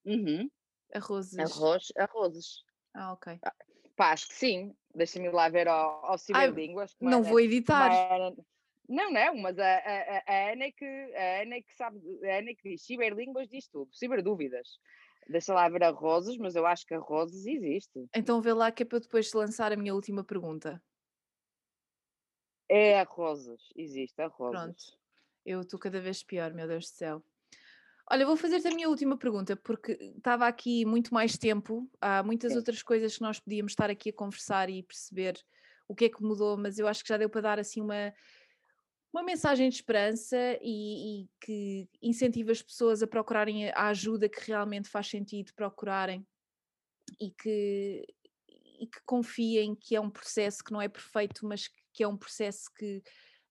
[0.05, 0.49] Uhum.
[0.97, 1.39] Arrozes.
[1.39, 2.65] Arroz, arrozes.
[2.95, 3.39] Ah, ok.
[3.43, 3.55] Ah,
[3.95, 4.75] pá, acho que sim.
[4.95, 6.97] Deixa-me lá ver ao, ao Ciberlínguas.
[7.01, 7.91] Não vou editar.
[8.89, 12.55] Não, não, mas a, a, a, Ana é que, a Ana que sabe, a Ana
[12.55, 14.79] que diz Ciberlínguas diz tudo, ciberdúvidas.
[15.29, 18.09] Deixa lá ver a Roses, mas eu acho que a Roses existe.
[18.15, 20.81] Então vê lá que é para depois lançar a minha última pergunta.
[22.69, 24.61] É a Roses, existe a Roses.
[24.61, 24.99] Pronto,
[25.45, 27.25] eu estou cada vez pior, meu Deus do céu.
[28.09, 32.53] Olha, vou fazer-te a minha última pergunta, porque estava aqui muito mais tempo, há muitas
[32.53, 32.59] Sim.
[32.59, 35.35] outras coisas que nós podíamos estar aqui a conversar e perceber
[35.89, 38.15] o que é que mudou, mas eu acho que já deu para dar assim uma,
[39.13, 44.47] uma mensagem de esperança e, e que incentiva as pessoas a procurarem a ajuda que
[44.47, 46.25] realmente faz sentido procurarem
[47.21, 48.07] e que,
[48.81, 52.17] e que confiem que é um processo que não é perfeito, mas que é um
[52.17, 53.03] processo que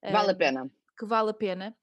[0.07, 0.71] vale a hum, pena.
[0.97, 1.75] Que vale a pena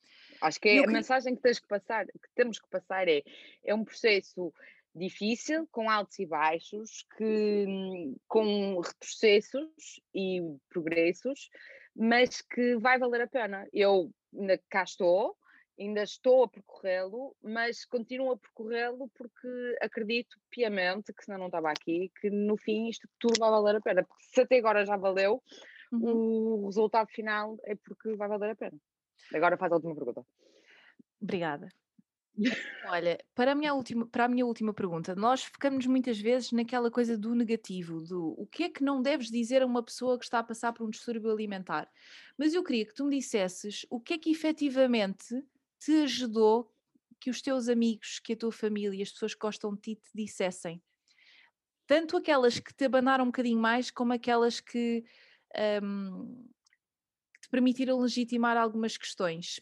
[0.42, 3.22] Acho que é a mensagem que tens que passar, que temos que passar é,
[3.64, 4.52] é um processo
[4.94, 11.48] difícil, com altos e baixos, que, com retrocessos e progressos,
[11.94, 13.66] mas que vai valer a pena.
[13.72, 15.36] Eu ainda cá estou,
[15.78, 21.70] ainda estou a percorrê-lo, mas continuo a percorrê-lo porque acredito piamente, que senão não estava
[21.70, 24.04] aqui, que no fim isto tudo vai valer a pena.
[24.04, 25.42] Porque se até agora já valeu,
[25.92, 26.64] uhum.
[26.64, 28.78] o resultado final é porque vai valer a pena.
[29.34, 30.24] Agora faz a última pergunta.
[31.20, 31.68] Obrigada.
[32.88, 36.90] Olha, para a, minha última, para a minha última pergunta, nós ficamos muitas vezes naquela
[36.90, 40.24] coisa do negativo, do o que é que não deves dizer a uma pessoa que
[40.24, 41.90] está a passar por um distúrbio alimentar.
[42.38, 45.44] Mas eu queria que tu me dissesses o que é que efetivamente
[45.78, 46.72] te ajudou
[47.20, 50.10] que os teus amigos, que a tua família, as pessoas que gostam de ti te
[50.14, 50.82] dissessem.
[51.86, 55.04] Tanto aquelas que te abanaram um bocadinho mais, como aquelas que
[55.82, 56.48] um,
[57.52, 59.60] permitiram legitimar algumas questões.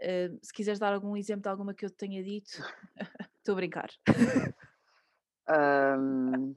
[0.00, 2.62] Uh, se quiseres dar algum exemplo de alguma que eu te tenha dito,
[3.38, 3.90] estou a brincar.
[5.50, 6.54] Um,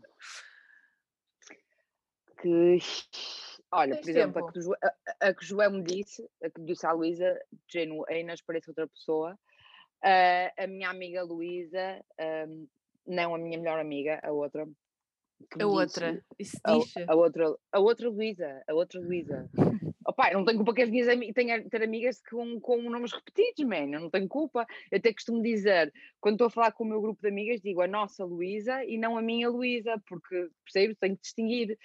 [2.40, 2.78] que,
[3.74, 6.86] olha, por exemplo, a que, o, a, a que João me disse, a que disse
[6.86, 9.34] à Luísa, Geno, a Inês parece outra pessoa.
[10.04, 12.06] Uh, a minha amiga Luísa,
[12.48, 12.68] um,
[13.08, 14.68] não a minha melhor amiga, a outra.
[15.60, 16.94] A outra, isso diz?
[16.98, 19.50] A, a outra, a outra Luísa, a outra Luísa.
[20.34, 23.90] Não tenho culpa que as minhas amigas tenham ter amigas com, com nomes repetidos, man.
[23.92, 24.66] Eu não tenho culpa.
[24.92, 27.82] Eu até costumo dizer, quando estou a falar com o meu grupo de amigas, digo
[27.82, 31.78] a nossa Luísa e não a minha Luísa, porque percebo, tenho que distinguir.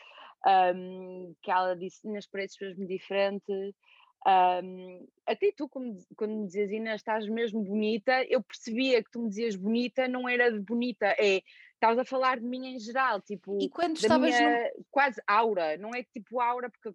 [0.46, 3.74] Um, que ela disse nas paredes mesmo diferente.
[4.26, 9.22] Um, até tu, quando, quando me dizias Inês, estás mesmo bonita, eu percebia que tu
[9.22, 11.42] me dizias bonita, não era de bonita, é
[11.74, 14.84] estavas a falar de mim em geral, tipo, e quando estavas minha, no...
[14.90, 16.94] quase aura, não é tipo aura, porque eu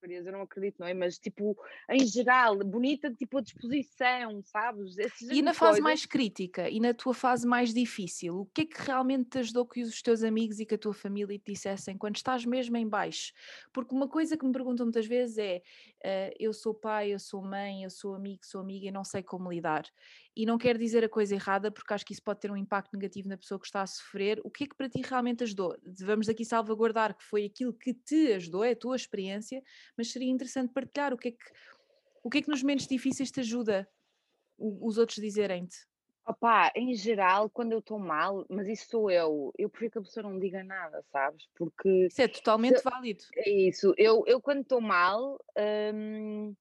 [0.00, 0.94] porcarias, eu não acredito, não é?
[0.94, 1.56] Mas tipo,
[1.90, 4.96] em geral, bonita, tipo a disposição, sabes?
[5.30, 8.80] e na fase mais crítica e na tua fase mais difícil, o que é que
[8.82, 12.16] realmente te ajudou que os teus amigos e que a tua família te dissessem quando
[12.16, 13.32] estás mesmo em baixo?
[13.72, 15.62] Porque uma coisa que me perguntam muitas vezes é:
[16.04, 19.22] uh, eu sou pai, eu sou mãe, eu sou amigo, sou amiga e não sei
[19.22, 19.84] como lidar.
[20.36, 22.92] E não quero dizer a coisa errada, porque acho que isso pode ter um impacto
[22.94, 24.40] negativo na pessoa que está a sofrer.
[24.44, 25.76] O que é que para ti realmente ajudou?
[26.00, 29.62] Vamos aqui salvaguardar que foi aquilo que te ajudou, é a tua experiência,
[29.96, 31.38] mas seria interessante partilhar o que é que,
[32.22, 33.88] o que, é que nos momentos difíceis te ajuda
[34.60, 35.76] os outros dizerem-te.
[36.26, 40.02] Opá, em geral, quando eu estou mal, mas isso sou eu, eu prefiro que a
[40.02, 41.48] pessoa não diga nada, sabes?
[41.56, 43.24] Porque Isso é totalmente válido.
[43.34, 45.38] é isso, eu, eu quando estou mal,
[45.92, 46.54] hum,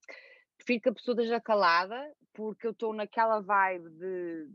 [0.70, 4.47] prefiro que a pessoa esteja calada, porque eu estou naquela vibe de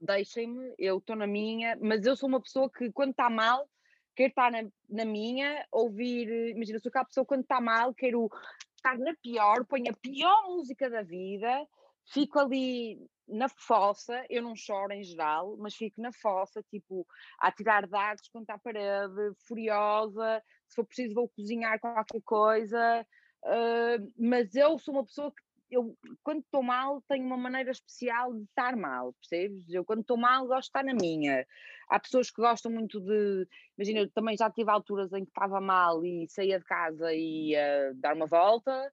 [0.00, 3.66] deixem-me, eu estou na minha, mas eu sou uma pessoa que quando está mal,
[4.14, 8.28] quero estar na, na minha, ouvir, imagina, sou aquela pessoa quando está mal, quero
[8.76, 11.66] estar na pior, ponho a pior música da vida,
[12.12, 17.06] fico ali na fossa, eu não choro em geral, mas fico na fossa, tipo,
[17.38, 23.06] a tirar dardos contra a parede, furiosa, se for preciso vou cozinhar qualquer coisa,
[23.44, 28.32] uh, mas eu sou uma pessoa que eu, quando estou mal, tenho uma maneira especial
[28.32, 29.68] de estar mal, percebes?
[29.72, 31.46] Eu, quando estou mal, gosto de estar na minha.
[31.88, 33.48] Há pessoas que gostam muito de.
[33.76, 37.50] Imagina, eu também já tive alturas em que estava mal e saía de casa e
[37.50, 38.92] ia dar uma volta,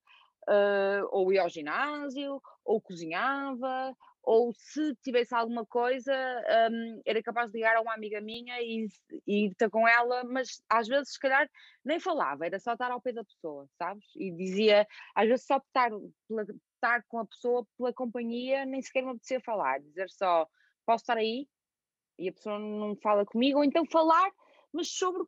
[0.50, 6.14] uh, ou ia ao ginásio, ou cozinhava, ou se tivesse alguma coisa,
[6.72, 8.88] um, era capaz de ligar a uma amiga minha e,
[9.28, 11.50] e ter com ela, mas às vezes, se calhar,
[11.84, 14.06] nem falava, era só estar ao pé da pessoa, sabes?
[14.16, 15.90] E dizia, às vezes, só estar,
[16.28, 16.46] pela,
[16.76, 20.48] estar com a pessoa pela companhia, nem sequer me apetecia falar, dizer só,
[20.86, 21.48] posso estar aí?
[22.20, 24.32] E a pessoa não fala comigo, ou então falar,
[24.72, 25.24] mas sobre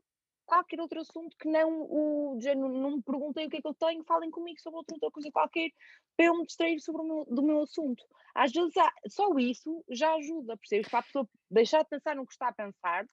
[0.45, 3.73] qualquer outro assunto que não o não, não me perguntem o que é que eu
[3.73, 5.69] tenho, falem comigo sobre outra, coisa qualquer
[6.15, 8.03] para eu me distrair sobre o meu, do meu assunto.
[8.35, 8.73] Às vezes
[9.07, 10.89] só isso já ajuda, percebes?
[10.89, 13.07] Para a pessoa deixar de pensar no que está a pensar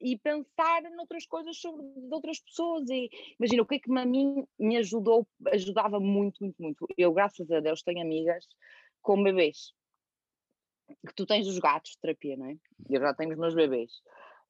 [0.00, 4.44] e pensar noutras coisas sobre outras pessoas e imagina o que é que a mim
[4.58, 6.86] me ajudou, ajudava muito, muito, muito.
[6.96, 8.46] Eu, graças a Deus, tenho amigas
[9.02, 9.72] com bebês
[11.06, 12.56] que tu tens os gatos de terapia, não é?
[12.88, 13.90] Eu já tenho os meus bebês.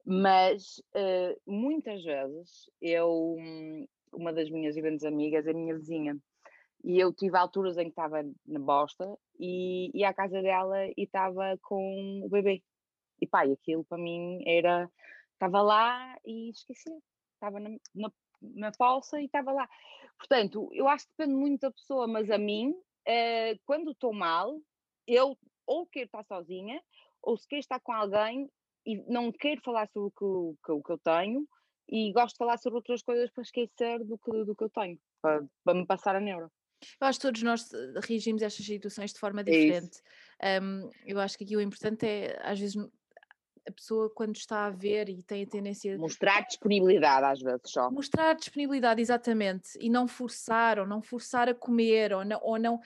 [0.05, 3.35] Mas uh, muitas vezes eu,
[4.11, 6.17] uma das minhas grandes amigas, é minha vizinha,
[6.83, 11.03] e eu tive alturas em que estava na bosta e ia à casa dela e
[11.03, 12.63] estava com o bebê.
[13.21, 14.89] E pá, aquilo para mim era.
[15.33, 16.89] Estava lá e esqueci.
[17.33, 19.69] Estava na, na, na poça e estava lá.
[20.17, 24.57] Portanto, eu acho que depende muito da pessoa, mas a mim, uh, quando estou mal,
[25.07, 26.81] eu ou quero estar sozinha,
[27.21, 28.49] ou se quero estar com alguém,
[28.85, 31.47] e não quero falar sobre o que, o que eu tenho
[31.89, 34.99] e gosto de falar sobre outras coisas para esquecer do que, do que eu tenho,
[35.21, 36.51] para, para me passar a neuro.
[37.01, 40.01] Eu acho que todos nós eh, reagimos a estas situações de forma é diferente.
[40.39, 42.75] É um, eu acho que aqui o importante é, às vezes,
[43.69, 47.89] a pessoa quando está a ver e tem a tendência mostrar disponibilidade às vezes só.
[47.89, 52.81] Mostrar disponibilidade exatamente e não forçar ou não forçar a comer ou não, ou não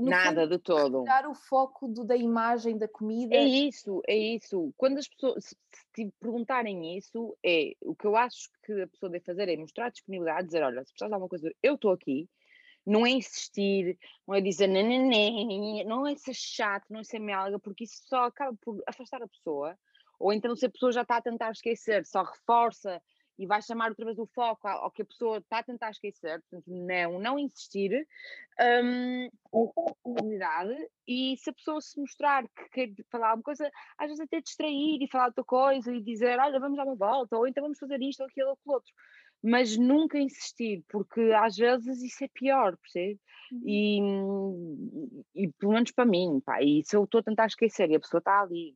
[0.00, 1.02] nada fundo, de todo.
[1.02, 3.34] tirar o foco do, da imagem da comida.
[3.34, 4.72] É isso é isso.
[4.76, 5.56] Quando as pessoas se,
[5.94, 9.90] te perguntarem isso é o que eu acho que a pessoa deve fazer é mostrar
[9.90, 12.28] disponibilidade dizer olha se precisas de alguma coisa eu estou aqui.
[12.86, 17.58] Não é insistir, não é dizer nananã, não é ser chato, não é ser melga,
[17.58, 19.74] porque isso só acaba por afastar a pessoa
[20.18, 23.00] ou então se a pessoa já está a tentar esquecer, só reforça
[23.38, 26.40] e vai chamar outra vez o foco ao que a pessoa está a tentar esquecer,
[26.42, 28.06] portanto, não, não insistir,
[28.84, 29.28] um,
[31.06, 35.02] e se a pessoa se mostrar que quer falar alguma coisa, às vezes até distrair
[35.02, 38.00] e falar outra coisa e dizer, olha, vamos dar uma volta, ou então vamos fazer
[38.02, 38.92] isto ou aquilo ou aquilo outro,
[39.42, 43.20] mas nunca insistir, porque às vezes isso é pior, percebe?
[43.52, 43.62] Uhum.
[45.34, 47.96] E, e pelo menos para mim, pá, e se eu estou a tentar esquecer e
[47.96, 48.74] a pessoa está ali,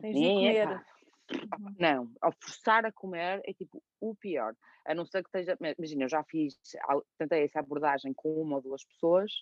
[0.00, 0.84] Tens de comer.
[1.32, 1.74] Uhum.
[1.78, 4.54] Não, ao forçar a comer é tipo o pior.
[4.86, 5.56] A não ser que esteja.
[5.78, 6.58] Imagina, eu já fiz,
[7.16, 9.32] tentei essa abordagem com uma ou duas pessoas,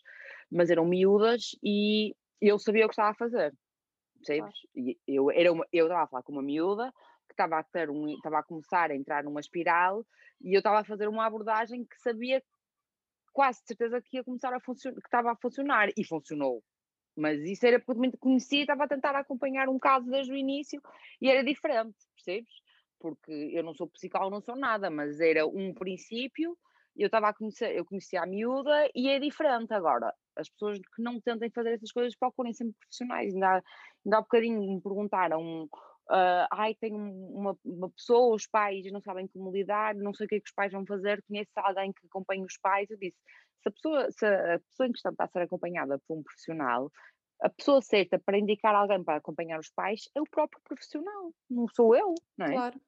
[0.51, 3.53] mas eram miúdas e eu sabia o que estava a fazer.
[4.17, 4.55] Percebes?
[4.75, 6.93] E eu, era uma, eu estava a falar com uma miúda
[7.27, 10.07] que estava a, ter um, estava a começar a entrar numa espiral
[10.41, 12.43] e eu estava a fazer uma abordagem que sabia
[13.33, 16.63] quase certeza que ia começar a funcionar, que estava a funcionar e funcionou.
[17.17, 20.81] Mas isso era porque conhecia, estava a tentar acompanhar um caso desde o início
[21.21, 22.53] e era diferente, percebes?
[22.99, 26.57] Porque eu não sou psicólogo, não sou nada, mas era um princípio,
[26.97, 30.15] eu estava a conhecer, eu conhecia a miúda e é diferente agora.
[30.37, 33.35] As pessoas que não tentem fazer essas coisas procurem sempre profissionais.
[33.35, 33.63] Ainda há,
[34.05, 35.69] ainda há bocadinho me perguntaram
[36.11, 40.29] Uh, ai, tenho uma, uma, pessoa, os pais não sabem como lidar, não sei o
[40.29, 42.91] que é que os pais vão fazer, conheço alguém que acompanha os pais.
[42.91, 43.17] Eu disse:
[43.63, 46.91] se a pessoa, se a pessoa em questão está a ser acompanhada por um profissional,
[47.41, 51.67] a pessoa certa para indicar alguém para acompanhar os pais é o próprio profissional, não
[51.69, 52.53] sou eu, não é?
[52.53, 52.81] Claro.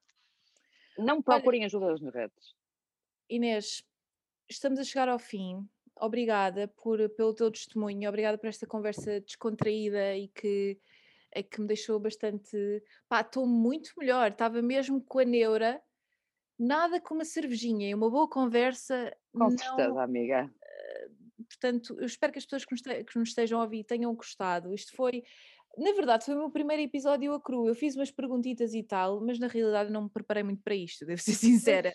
[0.98, 2.54] Não procurem Olha, ajuda nas redes.
[3.28, 3.84] Inês,
[4.48, 5.68] estamos a chegar ao fim.
[5.96, 10.78] Obrigada por, pelo teu testemunho, obrigada por esta conversa descontraída e que,
[11.34, 12.56] é que me deixou bastante.
[13.08, 15.82] Pá, estou muito melhor, estava mesmo com a neura,
[16.58, 19.14] nada como uma cervejinha e uma boa conversa.
[19.32, 20.50] Com não, certeza, amiga
[21.44, 24.72] portanto, eu espero que as pessoas que nos, que nos estejam a ouvir tenham gostado.
[24.74, 25.22] Isto foi
[25.76, 27.68] Na verdade, foi o meu primeiro episódio a cru.
[27.68, 31.04] Eu fiz umas perguntitas e tal, mas na realidade não me preparei muito para isto,
[31.06, 31.92] devo ser sincera.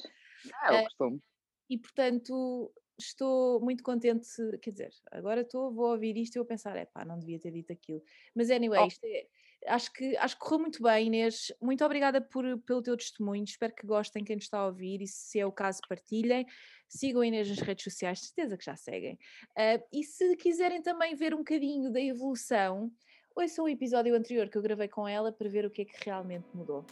[0.61, 1.17] Ah, eu costumo.
[1.17, 1.21] Uh,
[1.69, 4.27] e portanto, estou muito contente,
[4.61, 7.51] quer dizer, agora estou, vou ouvir isto e vou pensar, é pá, não devia ter
[7.51, 8.01] dito aquilo.
[8.35, 9.07] Mas anyway, oh.
[9.07, 9.27] é,
[9.67, 11.51] acho, que, acho que correu muito bem, Inês.
[11.61, 13.43] Muito obrigada por, pelo teu testemunho.
[13.43, 16.45] Espero que gostem quem nos está a ouvir e se é o caso, partilhem.
[16.87, 19.13] Sigam a Inês nas redes sociais, certeza que já seguem.
[19.51, 22.91] Uh, e se quiserem também ver um bocadinho da evolução,
[23.35, 26.05] ouçam o episódio anterior que eu gravei com ela para ver o que é que
[26.05, 26.85] realmente mudou.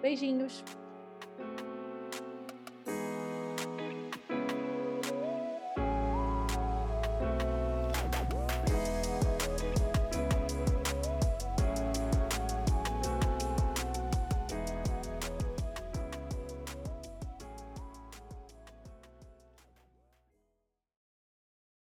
[0.00, 0.64] Beijinhos!